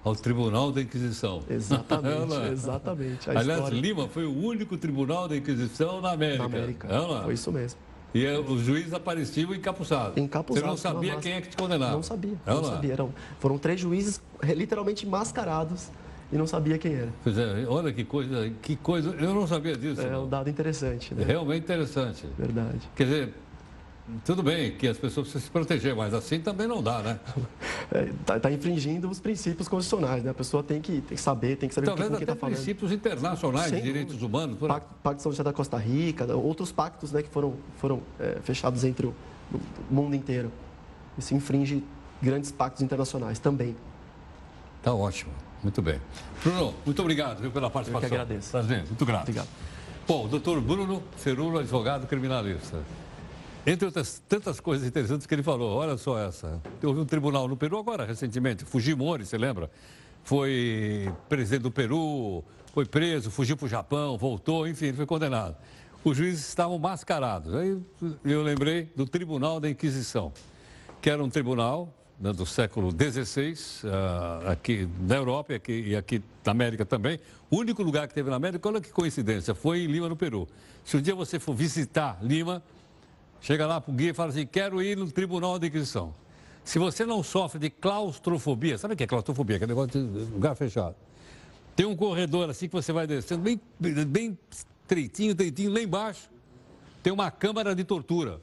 [0.03, 1.43] ao Tribunal da Inquisição.
[1.49, 3.31] Exatamente, exatamente.
[3.31, 3.81] Aliás, história...
[3.81, 6.39] Lima foi o único tribunal da Inquisição na América.
[6.39, 6.89] Na América.
[7.25, 7.79] Foi isso mesmo.
[8.14, 10.16] E eh, os juízes apareciam encapuçados.
[10.16, 10.62] Encapuzados.
[10.62, 11.92] Você não sabia quem é que te condenava.
[11.92, 12.35] Não sabia.
[12.46, 12.73] É não não é?
[12.73, 12.92] sabia.
[12.92, 15.88] Eram, foram três juízes literalmente mascarados
[16.33, 17.09] e não sabia quem era.
[17.23, 19.11] Pois é, olha que coisa, que coisa.
[19.11, 20.01] Eu não sabia disso.
[20.01, 21.25] É um dado interessante, É né?
[21.25, 22.27] realmente interessante.
[22.38, 22.81] Verdade.
[22.96, 23.35] Quer dizer,
[24.25, 27.20] tudo bem que as pessoas precisam se proteger, mas assim também não dá, né?
[28.20, 30.31] Está tá infringindo os princípios constitucionais, né?
[30.31, 32.55] A pessoa tem que, tem que saber, tem que saber Talvez quem até está falando.
[32.55, 34.59] princípios internacionais de direitos humanos.
[34.59, 34.68] Por...
[34.68, 38.38] Pacto, Pacto de São José da Costa Rica, outros pactos né, que foram, foram é,
[38.42, 39.14] fechados entre o,
[39.53, 40.51] o mundo inteiro.
[41.18, 41.83] Isso infringe
[42.23, 43.77] grandes pactos internacionais também.
[44.83, 46.01] Tá ótimo, muito bem.
[46.42, 48.09] Bruno, muito obrigado viu, pela participação.
[48.09, 48.51] agradeço.
[48.51, 49.23] Prazer, muito grato.
[49.23, 49.49] Obrigado.
[50.07, 52.83] Bom, doutor Bruno Ferulo, advogado criminalista.
[53.66, 56.61] Entre outras tantas coisas interessantes que ele falou, olha só essa.
[56.83, 59.70] Houve um tribunal no Peru agora, recentemente, Fujimori, você lembra?
[60.25, 62.42] Foi presidente do Peru,
[62.73, 65.57] foi preso, fugiu para o Japão, voltou, enfim, ele foi condenado.
[66.03, 67.55] Os juízes estavam mascarados.
[67.55, 67.79] Aí
[68.25, 70.33] eu lembrei do Tribunal da Inquisição,
[71.03, 75.96] que era um tribunal né, do século XVI, ah, aqui na Europa e aqui, e
[75.96, 77.20] aqui na América também.
[77.51, 80.49] O único lugar que teve na América, olha que coincidência, foi em Lima, no Peru.
[80.83, 82.62] Se um dia você for visitar Lima,
[83.40, 86.14] chega lá para o guia e fala assim, quero ir no Tribunal da Inquisição.
[86.64, 89.59] Se você não sofre de claustrofobia, sabe o que é claustrofobia?
[89.59, 90.94] Que é negócio de lugar fechado.
[91.74, 93.61] Tem um corredor assim que você vai descendo, bem,
[94.07, 96.31] bem estreitinho, estreitinho, lá embaixo.
[97.03, 98.40] Tem uma câmara de tortura.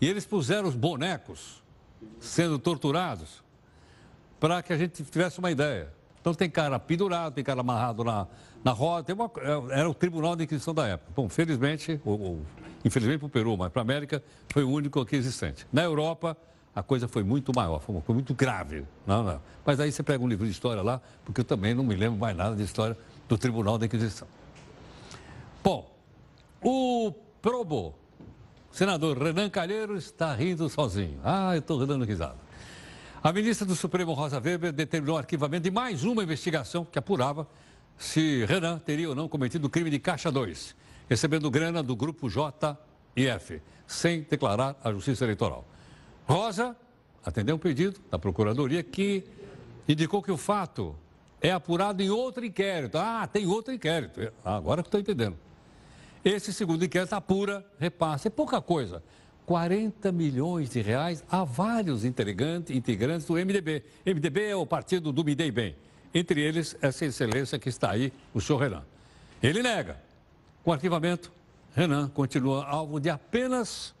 [0.00, 1.62] E eles puseram os bonecos
[2.20, 3.42] sendo torturados
[4.38, 5.92] para que a gente tivesse uma ideia.
[6.20, 8.26] Então tem cara pendurado, tem cara amarrado na,
[8.66, 9.30] na roda, uma-
[9.70, 11.12] era o Tribunal de Inquisição da época.
[11.14, 12.42] Bom, felizmente, ou, ou,
[12.84, 14.20] infelizmente para o Peru, mas para a América
[14.52, 15.64] foi o único aqui existente.
[15.72, 16.36] Na Europa,
[16.74, 18.84] a coisa foi muito maior, foi coisa muito grave.
[19.06, 19.40] Não, não.
[19.64, 22.18] Mas aí você pega um livro de história lá, porque eu também não me lembro
[22.18, 22.98] mais nada de história
[23.28, 24.26] do Tribunal da Inquisição.
[25.62, 25.88] Bom,
[26.60, 27.94] o Probo,
[28.72, 31.20] senador Renan Calheiro, está rindo sozinho.
[31.22, 32.34] Ah, eu estou dando risada.
[33.22, 37.46] A ministra do Supremo, Rosa Weber, determinou o arquivamento de mais uma investigação que apurava
[37.98, 40.74] se Renan teria ou não cometido o crime de Caixa 2,
[41.08, 45.66] recebendo grana do grupo JF, sem declarar à Justiça Eleitoral.
[46.26, 46.76] Rosa
[47.24, 49.24] atendeu um pedido da Procuradoria que
[49.88, 50.94] indicou que o fato
[51.40, 52.98] é apurado em outro inquérito.
[52.98, 54.20] Ah, tem outro inquérito.
[54.44, 55.36] Ah, Agora que estou entendendo.
[56.24, 58.26] Esse segundo inquérito apura repasse.
[58.26, 59.02] É pouca coisa.
[59.44, 63.84] 40 milhões de reais a vários integrantes, integrantes do MDB.
[64.04, 65.76] MDB é o partido do Me Dei Bem.
[66.16, 68.82] Entre eles, essa excelência que está aí, o senhor Renan.
[69.42, 70.00] Ele nega.
[70.64, 71.30] Com arquivamento,
[71.74, 73.94] Renan continua alvo de apenas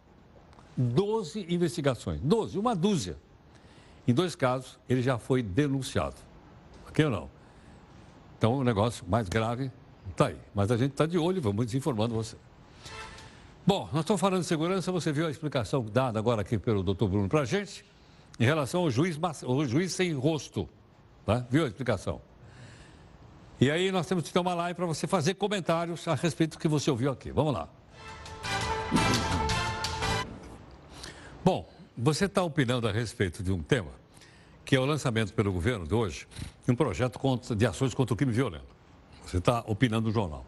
[0.74, 2.18] 12 investigações.
[2.22, 3.18] 12, uma dúzia.
[4.08, 6.16] Em dois casos, ele já foi denunciado.
[6.88, 7.30] Ok ou não?
[8.38, 9.70] Então, o negócio mais grave
[10.10, 10.38] está aí.
[10.54, 12.36] Mas a gente está de olho, vamos informando você.
[13.66, 17.10] Bom, nós estamos falando de segurança, você viu a explicação dada agora aqui pelo doutor
[17.10, 17.84] Bruno para a gente,
[18.40, 20.66] em relação ao juiz, ao juiz sem rosto.
[21.26, 21.44] Tá?
[21.50, 22.22] Viu a explicação?
[23.60, 26.58] E aí nós temos que ter uma live para você fazer comentários a respeito do
[26.58, 27.32] que você ouviu aqui.
[27.32, 27.68] Vamos lá.
[31.44, 33.90] Bom, você está opinando a respeito de um tema
[34.64, 36.26] que é o lançamento pelo governo de hoje
[36.64, 37.20] de um projeto
[37.56, 38.66] de ações contra o crime violento.
[39.24, 40.44] Você está opinando no jornal.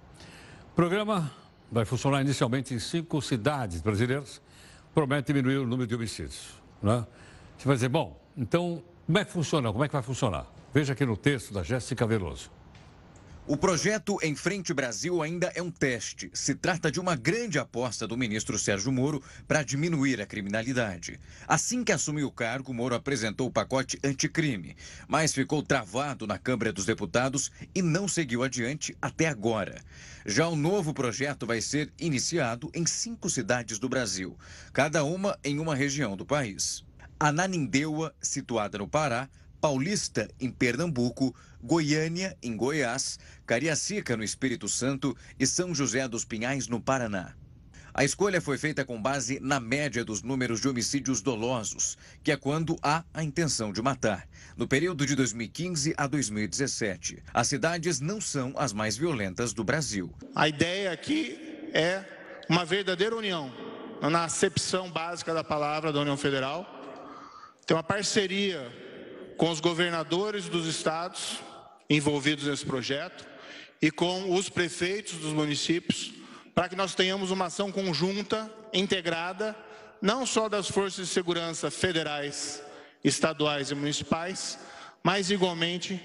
[0.73, 1.33] O programa
[1.71, 4.41] vai funcionar inicialmente em cinco cidades brasileiras,
[4.95, 6.55] promete diminuir o número de homicídios.
[6.83, 7.07] Né?
[7.57, 9.73] Você vai dizer, bom, então como é que funciona?
[9.73, 10.58] Como é que vai funcionar?
[10.73, 12.51] Veja aqui no texto da Jéssica Veloso.
[13.47, 16.31] O projeto Em Frente Brasil ainda é um teste.
[16.35, 21.19] Se trata de uma grande aposta do ministro Sérgio Moro para diminuir a criminalidade.
[21.47, 24.77] Assim que assumiu o cargo, Moro apresentou o pacote anticrime,
[25.09, 29.83] mas ficou travado na Câmara dos Deputados e não seguiu adiante até agora.
[30.27, 34.37] Já o novo projeto vai ser iniciado em cinco cidades do Brasil,
[34.75, 36.85] cada uma em uma região do país.
[37.19, 45.47] Ananindeua, situada no Pará, Paulista, em Pernambuco, Goiânia, em Goiás, Cariacica, no Espírito Santo e
[45.47, 47.35] São José dos Pinhais, no Paraná.
[47.93, 52.37] A escolha foi feita com base na média dos números de homicídios dolosos, que é
[52.37, 54.29] quando há a intenção de matar.
[54.57, 60.15] No período de 2015 a 2017, as cidades não são as mais violentas do Brasil.
[60.33, 61.37] A ideia aqui
[61.75, 62.05] é
[62.49, 63.53] uma verdadeira união,
[64.01, 66.65] na acepção básica da palavra da União Federal.
[67.67, 68.73] Tem uma parceria
[69.39, 71.39] com os governadores dos estados
[71.89, 73.25] envolvidos nesse projeto
[73.81, 76.13] e com os prefeitos dos municípios,
[76.53, 79.57] para que nós tenhamos uma ação conjunta, integrada,
[80.03, 82.61] não só das forças de segurança federais,
[83.05, 84.59] estaduais e municipais,
[85.05, 86.03] mas igualmente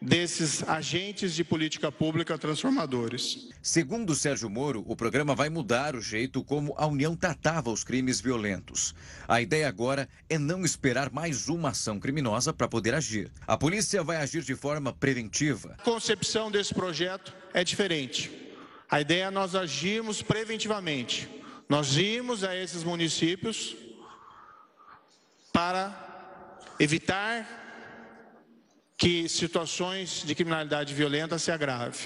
[0.00, 3.48] desses agentes de política pública transformadores.
[3.62, 8.20] Segundo Sérgio Moro, o programa vai mudar o jeito como a União tratava os crimes
[8.20, 8.94] violentos.
[9.26, 13.30] A ideia agora é não esperar mais uma ação criminosa para poder agir.
[13.46, 15.74] A polícia vai agir de forma preventiva.
[15.78, 18.30] A concepção desse projeto é diferente.
[18.90, 21.28] A ideia é nós agirmos preventivamente.
[21.68, 23.74] Nós irmos a esses municípios
[25.52, 26.04] para
[26.78, 27.63] evitar
[28.96, 32.00] que situações de criminalidade violenta se agravem.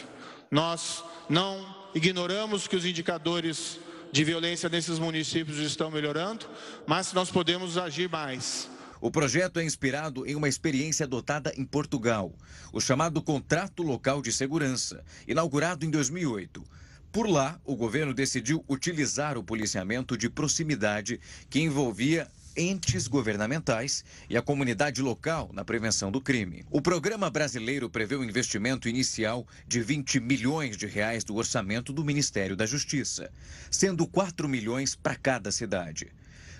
[0.50, 3.78] Nós não ignoramos que os indicadores
[4.10, 6.46] de violência nesses municípios estão melhorando,
[6.86, 8.70] mas nós podemos agir mais.
[9.00, 12.34] O projeto é inspirado em uma experiência adotada em Portugal,
[12.72, 16.64] o chamado Contrato Local de Segurança, inaugurado em 2008.
[17.12, 24.36] Por lá, o governo decidiu utilizar o policiamento de proximidade que envolvia entes governamentais e
[24.36, 26.64] a comunidade local na prevenção do crime.
[26.70, 32.04] O programa brasileiro prevê um investimento inicial de 20 milhões de reais do orçamento do
[32.04, 33.30] Ministério da Justiça,
[33.70, 36.08] sendo 4 milhões para cada cidade.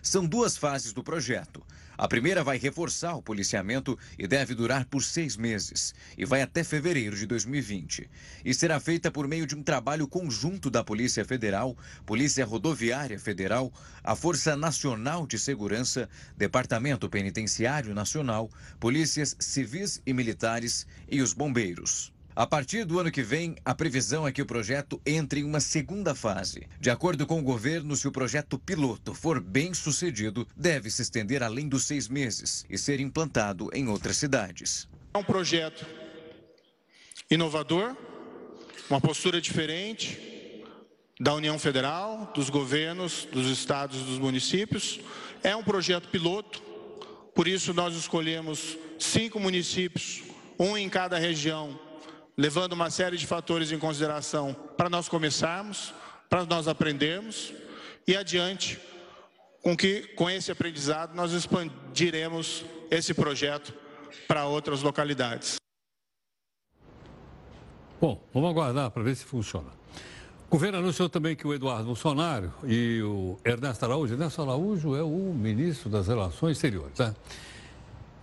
[0.01, 1.63] São duas fases do projeto.
[1.99, 6.63] A primeira vai reforçar o policiamento e deve durar por seis meses e vai até
[6.63, 8.09] fevereiro de 2020.
[8.45, 13.73] E será feita por meio de um trabalho conjunto da Polícia Federal, Polícia Rodoviária Federal,
[14.05, 22.17] a Força Nacional de Segurança, Departamento Penitenciário Nacional, polícias civis e militares e os bombeiros.
[22.39, 25.59] A partir do ano que vem, a previsão é que o projeto entre em uma
[25.59, 26.69] segunda fase.
[26.79, 31.43] De acordo com o governo, se o projeto piloto for bem sucedido, deve se estender
[31.43, 34.89] além dos seis meses e ser implantado em outras cidades.
[35.13, 35.85] É um projeto
[37.29, 37.97] inovador,
[38.89, 40.63] uma postura diferente
[41.19, 45.01] da União Federal, dos governos, dos estados dos municípios.
[45.43, 46.63] É um projeto piloto,
[47.35, 50.23] por isso nós escolhemos cinco municípios,
[50.57, 51.88] um em cada região
[52.39, 55.93] levando uma série de fatores em consideração para nós começarmos,
[56.31, 57.53] para nós aprendermos
[58.07, 58.81] e adiante
[59.61, 63.75] com que com esse aprendizado nós expandiremos esse projeto
[64.29, 65.57] para outras localidades.
[68.01, 69.77] Bom, vamos aguardar para ver se funciona.
[70.47, 75.03] O governo anunciou também que o Eduardo Bolsonaro e o Ernesto Araújo, Ernesto Araújo é
[75.03, 77.15] o ministro das Relações Exteriores, né?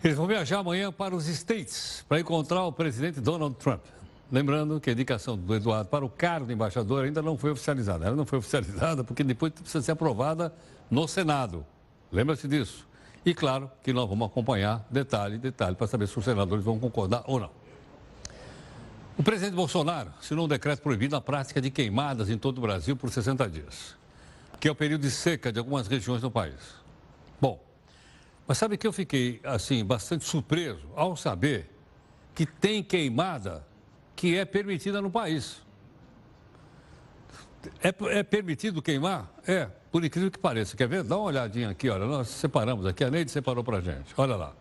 [0.01, 3.83] Eles vão viajar amanhã para os States para encontrar o presidente Donald Trump.
[4.31, 8.05] Lembrando que a indicação do Eduardo para o cargo de embaixador ainda não foi oficializada.
[8.05, 10.53] Ela não foi oficializada porque depois precisa ser aprovada
[10.89, 11.65] no Senado.
[12.11, 12.87] Lembra-se disso?
[13.25, 17.23] E claro que nós vamos acompanhar detalhe, detalhe, para saber se os senadores vão concordar
[17.25, 17.49] ou não.
[19.17, 22.95] O presidente Bolsonaro assinou um decreto proibindo a prática de queimadas em todo o Brasil
[22.95, 23.95] por 60 dias,
[24.59, 26.75] que é o período de seca de algumas regiões do país.
[27.39, 27.63] Bom,
[28.47, 31.71] mas sabe que eu fiquei, assim, bastante surpreso ao saber
[32.35, 33.65] que tem queimada
[34.15, 35.61] que é permitida no país.
[37.81, 39.31] É, é, permitido queimar?
[39.47, 40.77] É, por incrível que pareça.
[40.77, 41.03] Quer ver?
[41.03, 44.13] Dá uma olhadinha aqui, olha, nós separamos aqui, a Neide separou para gente.
[44.17, 44.53] Olha lá.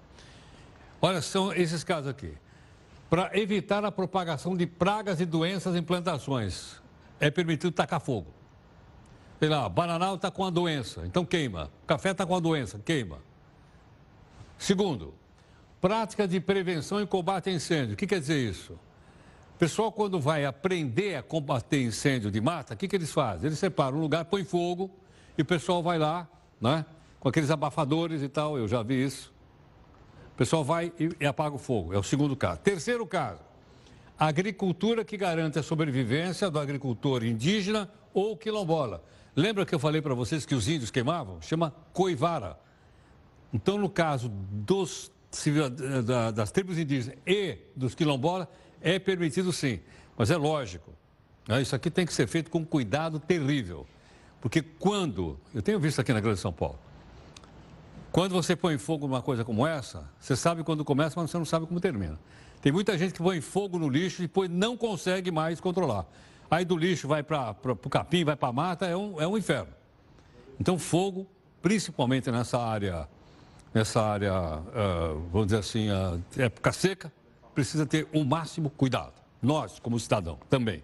[1.01, 2.33] Olha, são esses casos aqui.
[3.11, 6.81] Para evitar a propagação de pragas e doenças em plantações,
[7.21, 8.33] é permitido tacar fogo.
[9.39, 11.71] Sei lá, bananal está com a doença, então queima.
[11.87, 13.19] Café está com a doença, queima.
[14.59, 15.15] Segundo,
[15.81, 17.95] prática de prevenção e combate a incêndio.
[17.95, 18.79] O que quer dizer isso?
[19.65, 23.47] Pessoal, quando vai aprender a combater incêndio de mata, o que, que eles fazem?
[23.47, 24.91] Eles separam um lugar, põem fogo
[25.39, 26.29] e o pessoal vai lá,
[26.61, 26.85] né?
[27.19, 29.33] Com aqueles abafadores e tal, eu já vi isso.
[30.35, 31.95] O pessoal vai e, apaga o fogo.
[31.95, 32.61] É o segundo caso.
[32.61, 33.41] Terceiro caso,
[34.19, 39.03] agricultura que garante a sobrevivência do agricultor indígena ou quilombola.
[39.35, 41.41] Lembra que eu falei para vocês que os índios queimavam?
[41.41, 42.59] Chama coivara.
[43.51, 45.11] Então, no caso dos,
[46.35, 48.47] das tribos indígenas e dos quilombolas,
[48.85, 49.81] é permitido sim,
[50.17, 50.93] mas é lógico.
[51.49, 51.63] Né?
[51.63, 53.87] Isso aqui tem que ser feito com cuidado terrível.
[54.43, 56.79] Porque quando, eu tenho visto aqui na Grande São Paulo,
[58.13, 61.47] quando você põe fogo numa coisa como essa, você sabe quando começa, mas você não
[61.47, 62.21] sabe como termina.
[62.61, 66.07] Tem muita gente que põe fogo no lixo e depois não consegue mais controlar.
[66.51, 69.37] Aí do lixo vai para o capim, vai para a mata, é um, é um
[69.37, 69.73] inferno.
[70.61, 71.27] Então, fogo,
[71.63, 73.09] principalmente nessa área,
[73.73, 77.13] nessa área, uh, vamos dizer assim, uh, época seca,
[77.55, 79.15] precisa ter o máximo cuidado.
[79.41, 80.83] Nós, como cidadão, também.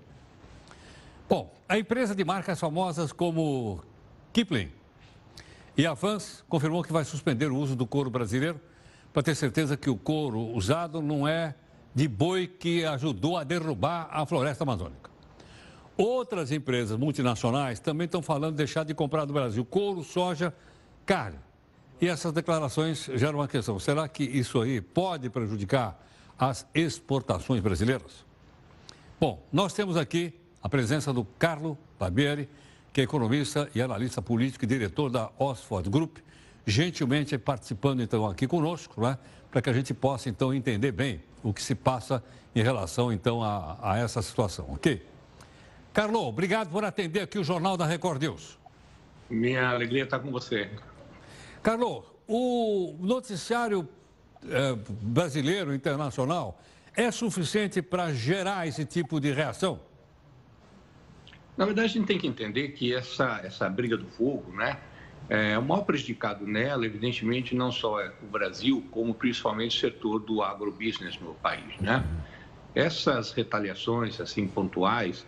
[1.28, 3.82] Bom, a empresa de marcas famosas como
[4.32, 4.70] Kipling
[5.76, 5.96] e a
[6.48, 8.60] confirmou que vai suspender o uso do couro brasileiro
[9.12, 11.54] para ter certeza que o couro usado não é
[11.94, 15.10] de boi que ajudou a derrubar a floresta amazônica.
[15.96, 20.54] Outras empresas multinacionais também estão falando de deixar de comprar do Brasil couro, soja,
[21.04, 21.38] carne.
[22.00, 26.00] E essas declarações geram uma questão: será que isso aí pode prejudicar
[26.40, 28.24] as exportações brasileiras?
[29.20, 30.32] Bom, nós temos aqui
[30.62, 32.48] a presença do Carlo Barbieri,
[32.94, 36.16] que é economista e analista político e diretor da Oxford Group,
[36.66, 39.18] gentilmente participando então aqui conosco, né,
[39.50, 42.24] para que a gente possa então entender bem o que se passa
[42.54, 45.06] em relação então a, a essa situação, ok?
[45.92, 48.58] Carlo, obrigado por atender aqui o Jornal da Record News.
[49.28, 50.70] Minha alegria estar com você.
[51.62, 53.88] Carlo, o noticiário
[54.48, 56.60] eh, brasileiro, internacional,
[56.96, 59.80] é suficiente para gerar esse tipo de reação?
[61.56, 64.78] Na verdade, a gente tem que entender que essa, essa briga do fogo, né?
[65.28, 70.18] É, o maior prejudicado nela, evidentemente, não só é o Brasil, como principalmente o setor
[70.20, 72.04] do agrobusiness no país, né?
[72.74, 75.26] Essas retaliações, assim, pontuais,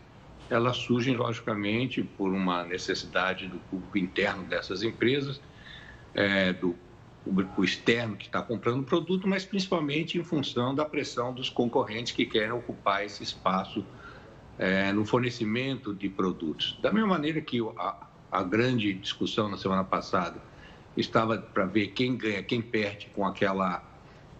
[0.50, 5.40] elas surgem, logicamente, por uma necessidade do público interno dessas empresas,
[6.14, 6.74] é, do
[7.24, 12.12] público externo que está comprando o produto, mas principalmente em função da pressão dos concorrentes
[12.12, 13.84] que querem ocupar esse espaço
[14.58, 16.78] é, no fornecimento de produtos.
[16.82, 20.40] Da mesma maneira que a, a grande discussão na semana passada
[20.96, 23.82] estava para ver quem ganha, quem perde com aquela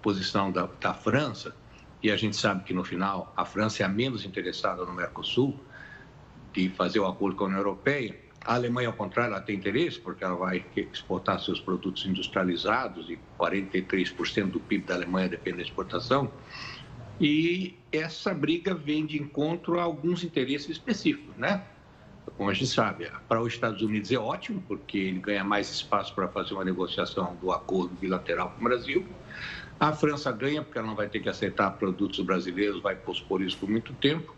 [0.03, 1.55] posição da, da França,
[2.03, 5.59] e a gente sabe que no final a França é a menos interessada no Mercosul
[6.53, 8.19] de fazer o acordo com a União Europeia.
[8.45, 13.19] A Alemanha, ao contrário, ela tem interesse, porque ela vai exportar seus produtos industrializados e
[13.39, 16.33] 43% do PIB da Alemanha depende da exportação.
[17.21, 21.65] E essa briga vem de encontro a alguns interesses específicos, né?
[22.37, 26.15] Como a gente sabe, para os Estados Unidos é ótimo, porque ele ganha mais espaço
[26.15, 29.07] para fazer uma negociação do acordo bilateral com o Brasil.
[29.79, 33.59] A França ganha, porque ela não vai ter que aceitar produtos brasileiros, vai pospor isso
[33.59, 34.35] por muito tempo.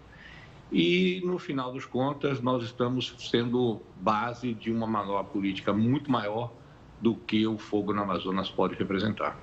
[0.75, 6.53] E, no final das contas, nós estamos sendo base de uma manobra política muito maior
[7.01, 9.39] do que o fogo no Amazonas pode representar.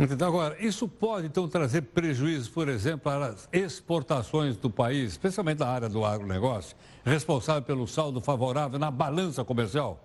[0.00, 5.58] Então, agora, isso pode, então, trazer prejuízos, por exemplo, para as exportações do país, especialmente
[5.58, 6.74] na área do agronegócio,
[7.04, 10.02] responsável pelo saldo favorável na balança comercial?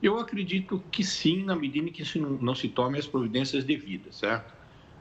[0.00, 3.64] Eu acredito que sim, na medida em que se não, não se tome as providências
[3.64, 4.54] devidas, certo?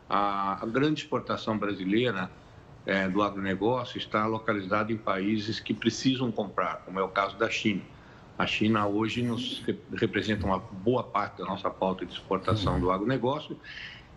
[0.10, 2.32] A, a grande exportação brasileira
[2.86, 7.50] é, do agronegócio está localizada em países que precisam comprar, como é o caso da
[7.50, 7.82] China.
[8.38, 9.64] A China hoje nos
[9.94, 13.58] representa uma boa parte da nossa pauta de exportação do agronegócio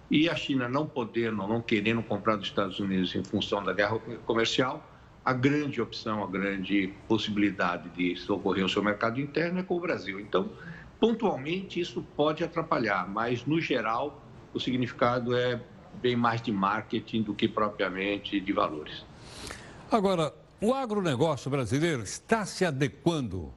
[0.09, 3.99] e a China não podendo, não querendo comprar dos Estados Unidos em função da guerra
[4.25, 4.87] comercial,
[5.25, 9.81] a grande opção, a grande possibilidade de socorrer o seu mercado interno é com o
[9.81, 10.21] Brasil.
[10.21, 10.51] Então,
[11.01, 15.61] pontualmente, isso pode atrapalhar, mas, no geral, o significado é
[16.01, 19.05] bem mais de marketing do que propriamente de valores.
[19.91, 23.53] Agora, o agronegócio brasileiro está se adequando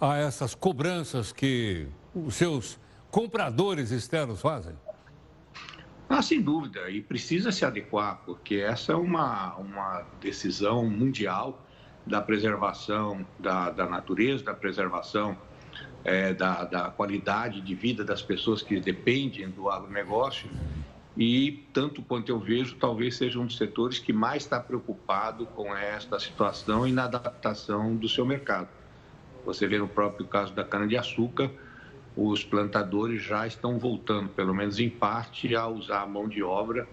[0.00, 2.78] a essas cobranças que os seus
[3.10, 4.74] compradores externos fazem?
[6.08, 11.64] Ah, sem dúvida, e precisa se adequar, porque essa é uma, uma decisão mundial
[12.04, 15.36] da preservação da, da natureza, da preservação
[16.02, 20.50] é, da, da qualidade de vida das pessoas que dependem do agronegócio.
[21.20, 25.76] E, tanto quanto eu vejo, talvez seja um dos setores que mais está preocupado com
[25.76, 28.68] esta situação e na adaptação do seu mercado.
[29.44, 31.50] Você vê no próprio caso da cana-de-açúcar,
[32.16, 36.88] os plantadores já estão voltando, pelo menos em parte, a usar a mão de obra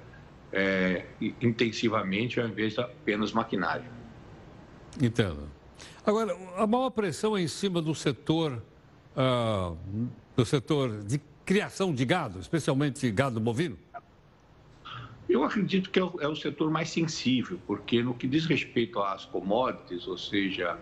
[0.51, 1.05] é,
[1.41, 3.85] intensivamente ao invés de apenas maquinário.
[5.01, 5.49] Entendo.
[6.05, 8.61] Agora, a maior pressão é em cima do setor,
[9.15, 9.77] uh,
[10.35, 13.77] do setor de criação de gado, especialmente gado bovino?
[15.29, 18.99] Eu acredito que é o, é o setor mais sensível, porque no que diz respeito
[18.99, 20.77] às commodities, ou seja,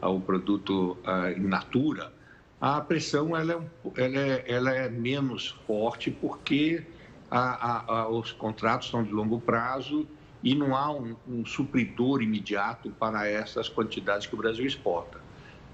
[0.00, 2.12] ao produto uh, in natura,
[2.60, 3.52] a pressão ela
[3.96, 6.84] é, ela é, ela é menos forte porque
[7.30, 10.06] a, a, a, os contratos são de longo prazo
[10.42, 15.20] e não há um, um supridor imediato para essas quantidades que o Brasil exporta.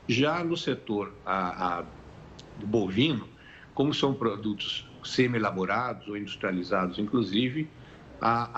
[0.09, 1.13] Já no setor
[2.59, 3.29] do bovino,
[3.75, 7.69] como são produtos semi-elaborados ou industrializados, inclusive,
[8.21, 8.51] a,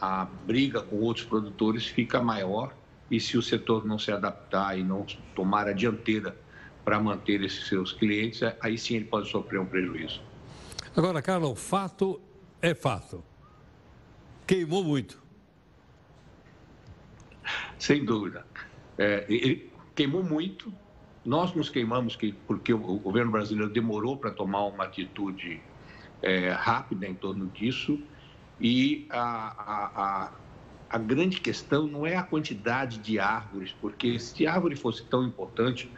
[0.00, 2.74] a, a briga com outros produtores fica maior
[3.10, 5.04] e se o setor não se adaptar e não
[5.34, 6.36] tomar a dianteira
[6.84, 10.20] para manter esses seus clientes, aí sim ele pode sofrer um prejuízo.
[10.96, 12.20] Agora, Carlos, o fato
[12.60, 13.22] é fato.
[14.46, 15.22] Queimou muito.
[17.78, 18.46] Sem dúvida.
[18.98, 20.72] É, ele queimou muito.
[21.24, 25.62] Nós nos queimamos porque o governo brasileiro demorou para tomar uma atitude
[26.20, 27.98] é, rápida em torno disso.
[28.62, 29.90] E a, a,
[30.24, 30.32] a
[30.92, 35.90] a grande questão não é a quantidade de árvores, porque se árvore fosse tão importante,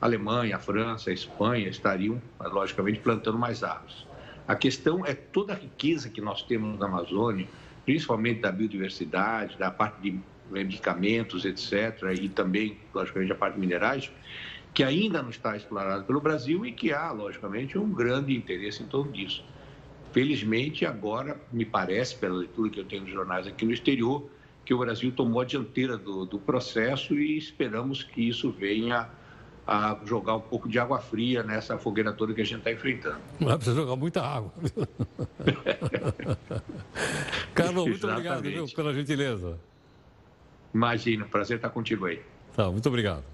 [0.00, 4.06] a Alemanha, a França, a Espanha estariam, logicamente, plantando mais árvores.
[4.46, 7.48] A questão é toda a riqueza que nós temos na Amazônia,
[7.84, 14.12] principalmente da biodiversidade, da parte de medicamentos, etc., e também, logicamente, a parte de minerais,
[14.72, 18.86] que ainda não está explorada pelo Brasil e que há, logicamente, um grande interesse em
[18.86, 19.44] torno disso.
[20.16, 24.26] Felizmente, agora, me parece, pela leitura que eu tenho nos jornais aqui no exterior,
[24.64, 29.10] que o Brasil tomou a dianteira do, do processo e esperamos que isso venha
[29.66, 33.18] a jogar um pouco de água fria nessa fogueira toda que a gente está enfrentando.
[33.38, 34.54] Vai precisar jogar muita água.
[37.52, 39.58] Carlos, muito obrigado viu, pela gentileza.
[40.72, 42.22] Imagina, prazer estar contigo aí.
[42.54, 43.24] Tá, muito obrigado.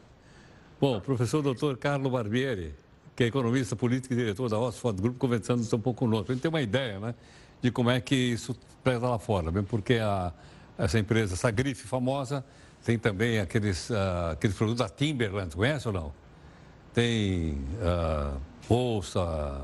[0.81, 2.75] Bom, professor doutor Carlos Barbieri,
[3.15, 6.33] que é economista político e diretor da Oxford Group, conversando um pouco conosco.
[6.33, 7.15] A gente tem uma ideia né,
[7.61, 10.33] de como é que isso pesa lá fora, mesmo porque a,
[10.79, 12.45] essa empresa, essa grife famosa,
[12.85, 16.13] tem também aqueles, uh, aqueles produtos da Timberland, conhece ou não?
[16.93, 19.63] Tem uh, bolsa,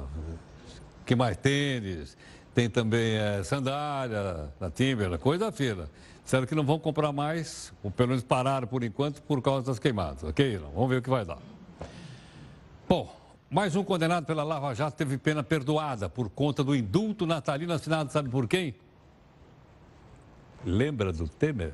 [1.04, 1.36] que mais?
[1.36, 2.16] Tênis,
[2.54, 5.88] tem também uh, sandália da Timberland, coisa fina.
[6.22, 9.78] Disseram que não vão comprar mais, ou pelo menos pararam por enquanto, por causa das
[9.78, 10.58] queimadas, ok?
[10.58, 11.38] Vamos ver o que vai dar.
[12.86, 13.17] Bom,
[13.50, 18.12] mais um condenado pela Lava Jato teve pena perdoada por conta do indulto natalino assinado,
[18.12, 18.74] sabe por quem?
[20.64, 21.72] Lembra do Temer?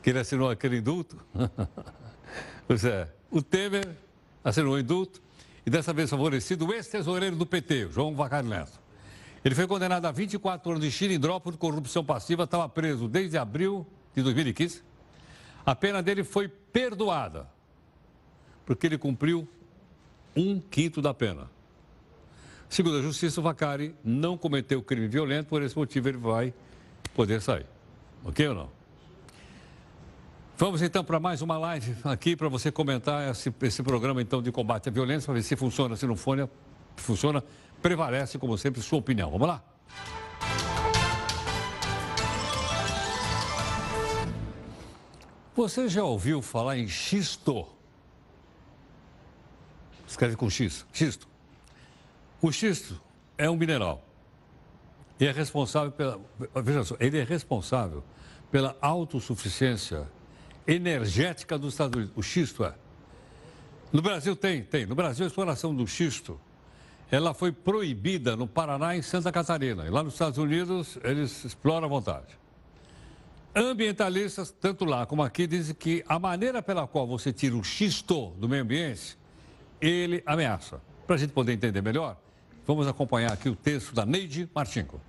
[0.00, 1.18] Que ele assinou aquele indulto?
[2.68, 3.96] pois é, o Temer
[4.44, 5.20] assinou o indulto
[5.66, 8.78] e dessa vez favorecido o ex-tesoureiro do PT, João Vacari Neto.
[9.44, 13.86] Ele foi condenado a 24 anos de xilindró por corrupção passiva, estava preso desde abril
[14.14, 14.82] de 2015.
[15.66, 17.48] A pena dele foi perdoada,
[18.64, 19.48] porque ele cumpriu
[20.36, 21.50] um quinto da pena.
[22.68, 26.52] Segundo a Justiça, o Vacari não cometeu crime violento, por esse motivo ele vai
[27.14, 27.66] poder sair.
[28.24, 28.78] Ok ou não?
[30.56, 34.50] Vamos então para mais uma live aqui para você comentar esse, esse, programa então de
[34.50, 36.50] combate à violência, para ver se funciona, se não funciona,
[36.96, 37.44] funciona,
[37.80, 39.30] prevalece como sempre sua opinião.
[39.30, 39.62] Vamos lá?
[45.54, 47.77] Você já ouviu falar em xisto?
[50.08, 50.86] Escreve com X.
[50.92, 51.28] Xisto.
[52.40, 53.00] O xisto
[53.36, 54.02] é um mineral.
[55.20, 56.20] E é responsável pela.
[56.62, 58.02] Veja só, ele é responsável
[58.50, 60.08] pela autossuficiência
[60.66, 62.16] energética dos Estados Unidos.
[62.16, 62.74] O xisto é.
[63.92, 64.86] No Brasil tem, tem.
[64.86, 66.40] No Brasil, a exploração do xisto
[67.10, 69.86] ela foi proibida no Paraná e em Santa Catarina.
[69.86, 72.38] E lá nos Estados Unidos, eles exploram à vontade.
[73.54, 78.30] Ambientalistas, tanto lá como aqui, dizem que a maneira pela qual você tira o xisto
[78.38, 79.18] do meio ambiente
[79.80, 80.80] ele ameaça.
[81.06, 82.20] Para a gente poder entender melhor,
[82.66, 85.00] vamos acompanhar aqui o texto da Neide Martinko.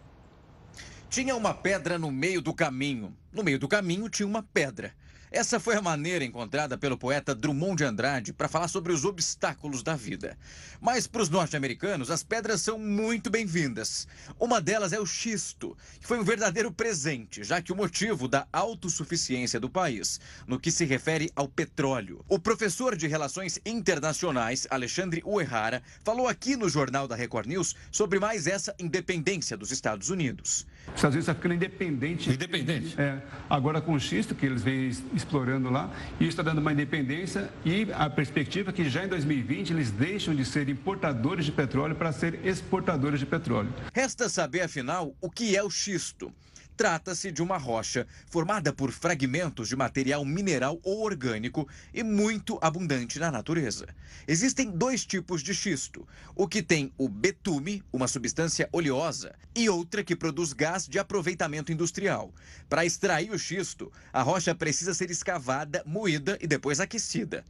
[1.10, 3.16] Tinha uma pedra no meio do caminho.
[3.34, 4.94] No meio do caminho tinha uma pedra.
[5.32, 9.84] Essa foi a maneira encontrada pelo poeta Drummond de Andrade para falar sobre os obstáculos
[9.84, 10.36] da vida.
[10.82, 14.08] Mas para os norte-americanos, as pedras são muito bem-vindas.
[14.40, 18.48] Uma delas é o xisto, que foi um verdadeiro presente, já que o motivo da
[18.52, 22.26] autossuficiência do país, no que se refere ao petróleo.
[22.28, 28.20] O professor de Relações Internacionais, Alexandre Uehara, falou aqui no Jornal da Record News sobre
[28.20, 30.66] mais essa independência dos Estados Unidos.
[30.90, 32.30] Os Estados Unidos está ficando independente.
[32.30, 33.00] Independente.
[33.00, 33.20] É,
[33.50, 37.50] agora com o xisto, que eles vêm explorando lá, e isso está dando uma independência
[37.66, 41.96] e a perspectiva é que já em 2020 eles deixam de ser importadores de petróleo
[41.96, 43.74] para ser exportadores de petróleo.
[43.94, 46.32] Resta saber, afinal, o que é o xisto.
[46.80, 53.20] Trata-se de uma rocha formada por fragmentos de material mineral ou orgânico e muito abundante
[53.20, 53.86] na natureza.
[54.26, 60.06] Existem dois tipos de xisto: o que tem o betume, uma substância oleosa, e outra
[60.06, 62.34] que produz gás de aproveitamento industrial.
[62.70, 67.44] Para extrair o xisto, a rocha precisa ser escavada, moída e depois aquecida.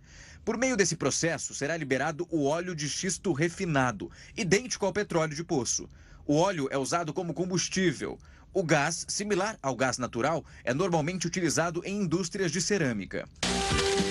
[0.44, 5.44] Por meio desse processo, será liberado o óleo de xisto refinado, idêntico ao petróleo de
[5.44, 5.88] poço.
[6.26, 8.20] O óleo é usado como combustível.
[8.52, 13.30] O gás, similar ao gás natural, é normalmente utilizado em indústrias de cerâmica.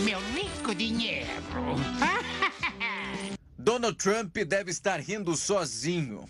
[0.05, 1.28] Meu rico dinheiro!
[3.59, 6.24] Donald Trump deve estar rindo sozinho.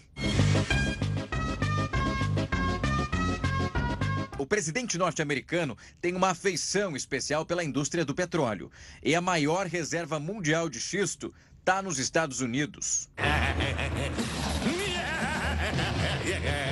[4.38, 8.70] O presidente norte-americano tem uma afeição especial pela indústria do petróleo.
[9.02, 13.10] E a maior reserva mundial de xisto está nos Estados Unidos.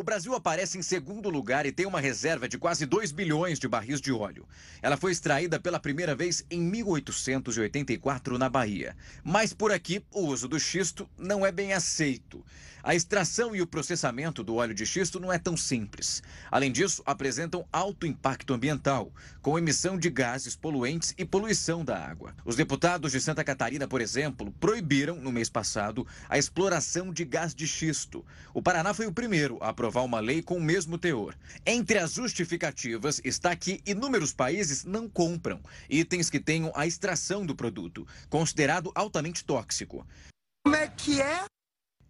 [0.00, 3.68] O Brasil aparece em segundo lugar e tem uma reserva de quase 2 bilhões de
[3.68, 4.48] barris de óleo.
[4.80, 8.96] Ela foi extraída pela primeira vez em 1884 na Bahia.
[9.22, 12.42] Mas por aqui, o uso do xisto não é bem aceito.
[12.82, 16.22] A extração e o processamento do óleo de xisto não é tão simples.
[16.50, 19.12] Além disso, apresentam alto impacto ambiental,
[19.42, 22.34] com emissão de gases poluentes e poluição da água.
[22.44, 27.54] Os deputados de Santa Catarina, por exemplo, proibiram, no mês passado, a exploração de gás
[27.54, 28.24] de xisto.
[28.54, 31.36] O Paraná foi o primeiro a aprovar uma lei com o mesmo teor.
[31.66, 37.54] Entre as justificativas está que inúmeros países não compram itens que tenham a extração do
[37.54, 40.06] produto, considerado altamente tóxico.
[40.64, 41.44] Como é que é?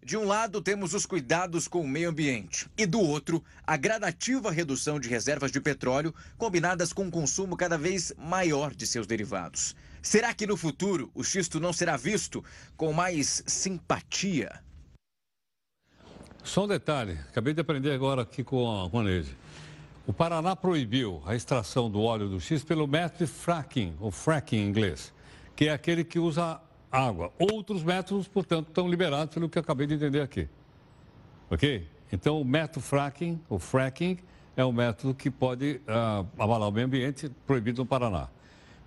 [0.02, 4.50] De um lado, temos os cuidados com o meio ambiente, e do outro, a gradativa
[4.50, 9.76] redução de reservas de petróleo, combinadas com um consumo cada vez maior de seus derivados.
[10.02, 12.42] Será que no futuro o xisto não será visto
[12.78, 14.64] com mais simpatia?
[16.42, 19.36] Só um detalhe, acabei de aprender agora aqui com a, com Neide.
[20.06, 24.66] O Paraná proibiu a extração do óleo do xisto pelo método fracking, ou fracking em
[24.66, 25.12] inglês,
[25.54, 26.58] que é aquele que usa
[26.90, 27.32] água.
[27.38, 30.48] Outros métodos, portanto, estão liberados pelo que eu acabei de entender aqui.
[31.50, 31.86] Ok?
[32.12, 34.18] Então, o método fracking, o fracking,
[34.56, 38.28] é um método que pode uh, abalar o meio ambiente, proibido no Paraná.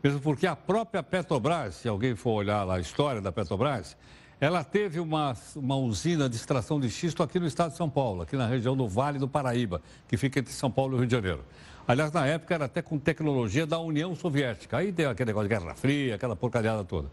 [0.03, 3.95] Mesmo porque a própria Petrobras, se alguém for olhar lá a história da Petrobras,
[4.39, 8.23] ela teve uma, uma usina de extração de xisto aqui no estado de São Paulo,
[8.23, 11.15] aqui na região do Vale do Paraíba, que fica entre São Paulo e Rio de
[11.15, 11.45] Janeiro.
[11.87, 14.77] Aliás, na época era até com tecnologia da União Soviética.
[14.77, 17.09] Aí deu aquele negócio de Guerra Fria, aquela porcariada toda.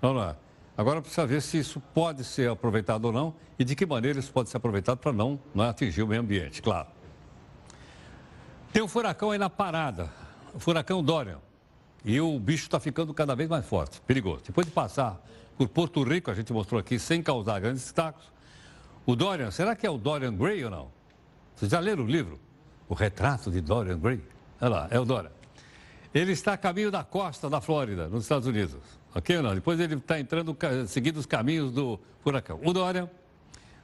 [0.00, 0.36] Não é.
[0.76, 4.32] Agora precisa ver se isso pode ser aproveitado ou não e de que maneira isso
[4.32, 6.88] pode ser aproveitado para não, não atingir o meio ambiente, claro.
[8.72, 10.10] Tem um furacão aí na parada,
[10.54, 11.38] o furacão Dorian.
[12.02, 14.42] E o bicho está ficando cada vez mais forte, perigoso.
[14.46, 15.20] Depois de passar
[15.58, 18.24] por Porto Rico, a gente mostrou aqui, sem causar grandes destaques,
[19.04, 20.88] o Dorian, será que é o Dorian Gray ou não?
[21.54, 22.40] Vocês já leram o livro?
[22.88, 24.22] O Retrato de Dorian Gray?
[24.60, 25.32] Olha lá, é o Dorian.
[26.14, 28.99] Ele está a caminho da costa da Flórida, nos Estados Unidos.
[29.14, 29.54] Ok ou não?
[29.54, 30.56] Depois ele está entrando,
[30.86, 32.60] seguindo os caminhos do furacão.
[32.64, 33.10] O Dória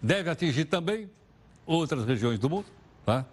[0.01, 1.11] deve atingir também
[1.65, 2.67] outras regiões do mundo,
[3.05, 3.25] tá?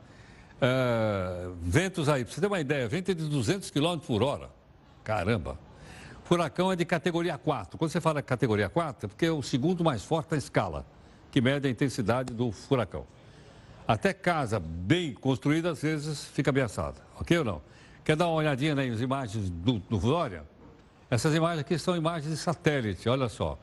[0.55, 4.49] Uh, ventos aí, para você ter uma ideia, vento de 200 km por hora.
[5.03, 5.59] Caramba!
[6.23, 7.77] Furacão é de categoria 4.
[7.77, 10.85] Quando você fala categoria 4, é porque é o segundo mais forte na escala,
[11.31, 13.05] que mede a intensidade do furacão.
[13.85, 17.01] Até casa bem construída, às vezes, fica ameaçada.
[17.19, 17.61] Ok ou não?
[18.05, 20.45] Quer dar uma olhadinha nas imagens do, do Dória?
[21.13, 23.55] Essas imagens aqui são imagens de satélite, olha só.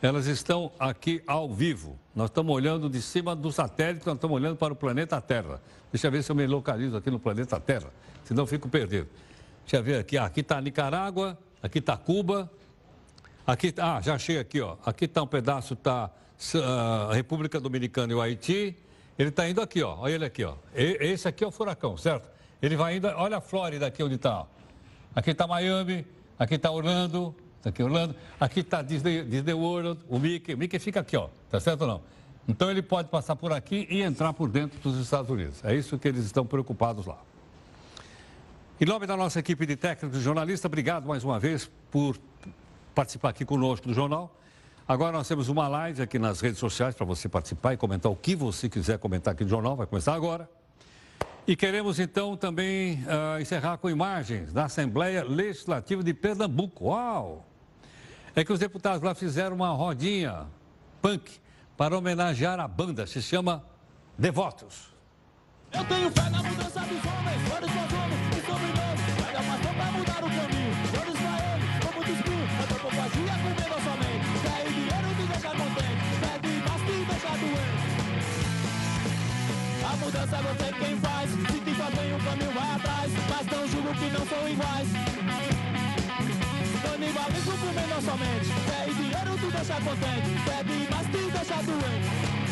[0.00, 1.98] Elas estão aqui ao vivo.
[2.16, 5.60] Nós estamos olhando de cima do satélite, nós estamos olhando para o planeta Terra.
[5.92, 7.90] Deixa eu ver se eu me localizo aqui no planeta Terra,
[8.24, 9.06] senão eu fico perdido.
[9.64, 10.16] Deixa eu ver aqui.
[10.16, 12.50] Ah, aqui está Nicarágua, aqui está Cuba.
[13.46, 14.76] Aqui, ah, já achei aqui, ó.
[14.82, 16.10] Aqui está um pedaço, está
[16.54, 18.78] uh, a República Dominicana e o Haiti.
[19.18, 19.98] Ele está indo aqui, ó.
[19.98, 20.54] Olha ele aqui, ó.
[20.74, 22.30] E, esse aqui é o furacão, certo?
[22.62, 24.46] Ele vai indo, olha a Flórida aqui onde está.
[25.14, 26.06] Aqui está Miami,
[26.38, 28.14] Aqui está Orlando, tá aqui Orlando.
[28.40, 30.54] Aqui está Disney, Disney World, o Mickey.
[30.54, 31.28] O Mickey fica aqui, ó.
[31.50, 32.02] Tá certo ou não?
[32.46, 35.64] Então ele pode passar por aqui e entrar por dentro dos Estados Unidos.
[35.64, 37.18] É isso que eles estão preocupados lá.
[38.80, 42.18] Em nome da nossa equipe de técnicos e jornalistas, obrigado mais uma vez por
[42.94, 44.36] participar aqui conosco do jornal.
[44.86, 48.16] Agora nós temos uma live aqui nas redes sociais para você participar e comentar o
[48.16, 49.76] que você quiser comentar aqui no jornal.
[49.76, 50.50] Vai começar agora.
[51.46, 56.86] E queremos então também uh, encerrar com imagens da Assembleia Legislativa de Pernambuco.
[56.86, 57.46] Uau!
[58.34, 60.46] É que os deputados lá fizeram uma rodinha
[61.02, 61.38] punk
[61.76, 63.62] para homenagear a banda, se chama
[64.16, 64.88] Devotos.
[65.70, 68.23] Eu tenho fé na mudança dos homens, são homens
[80.24, 81.30] A mudança não tem quem faz.
[81.30, 83.12] Se tem tem um caminho vai atrás.
[83.28, 84.88] Mas não julgo que não são iguais.
[86.82, 88.46] Canibalismo por menor somente.
[88.64, 90.30] Quer dinheiro tu deixa contente.
[90.46, 92.43] Bebe mais te deixa doente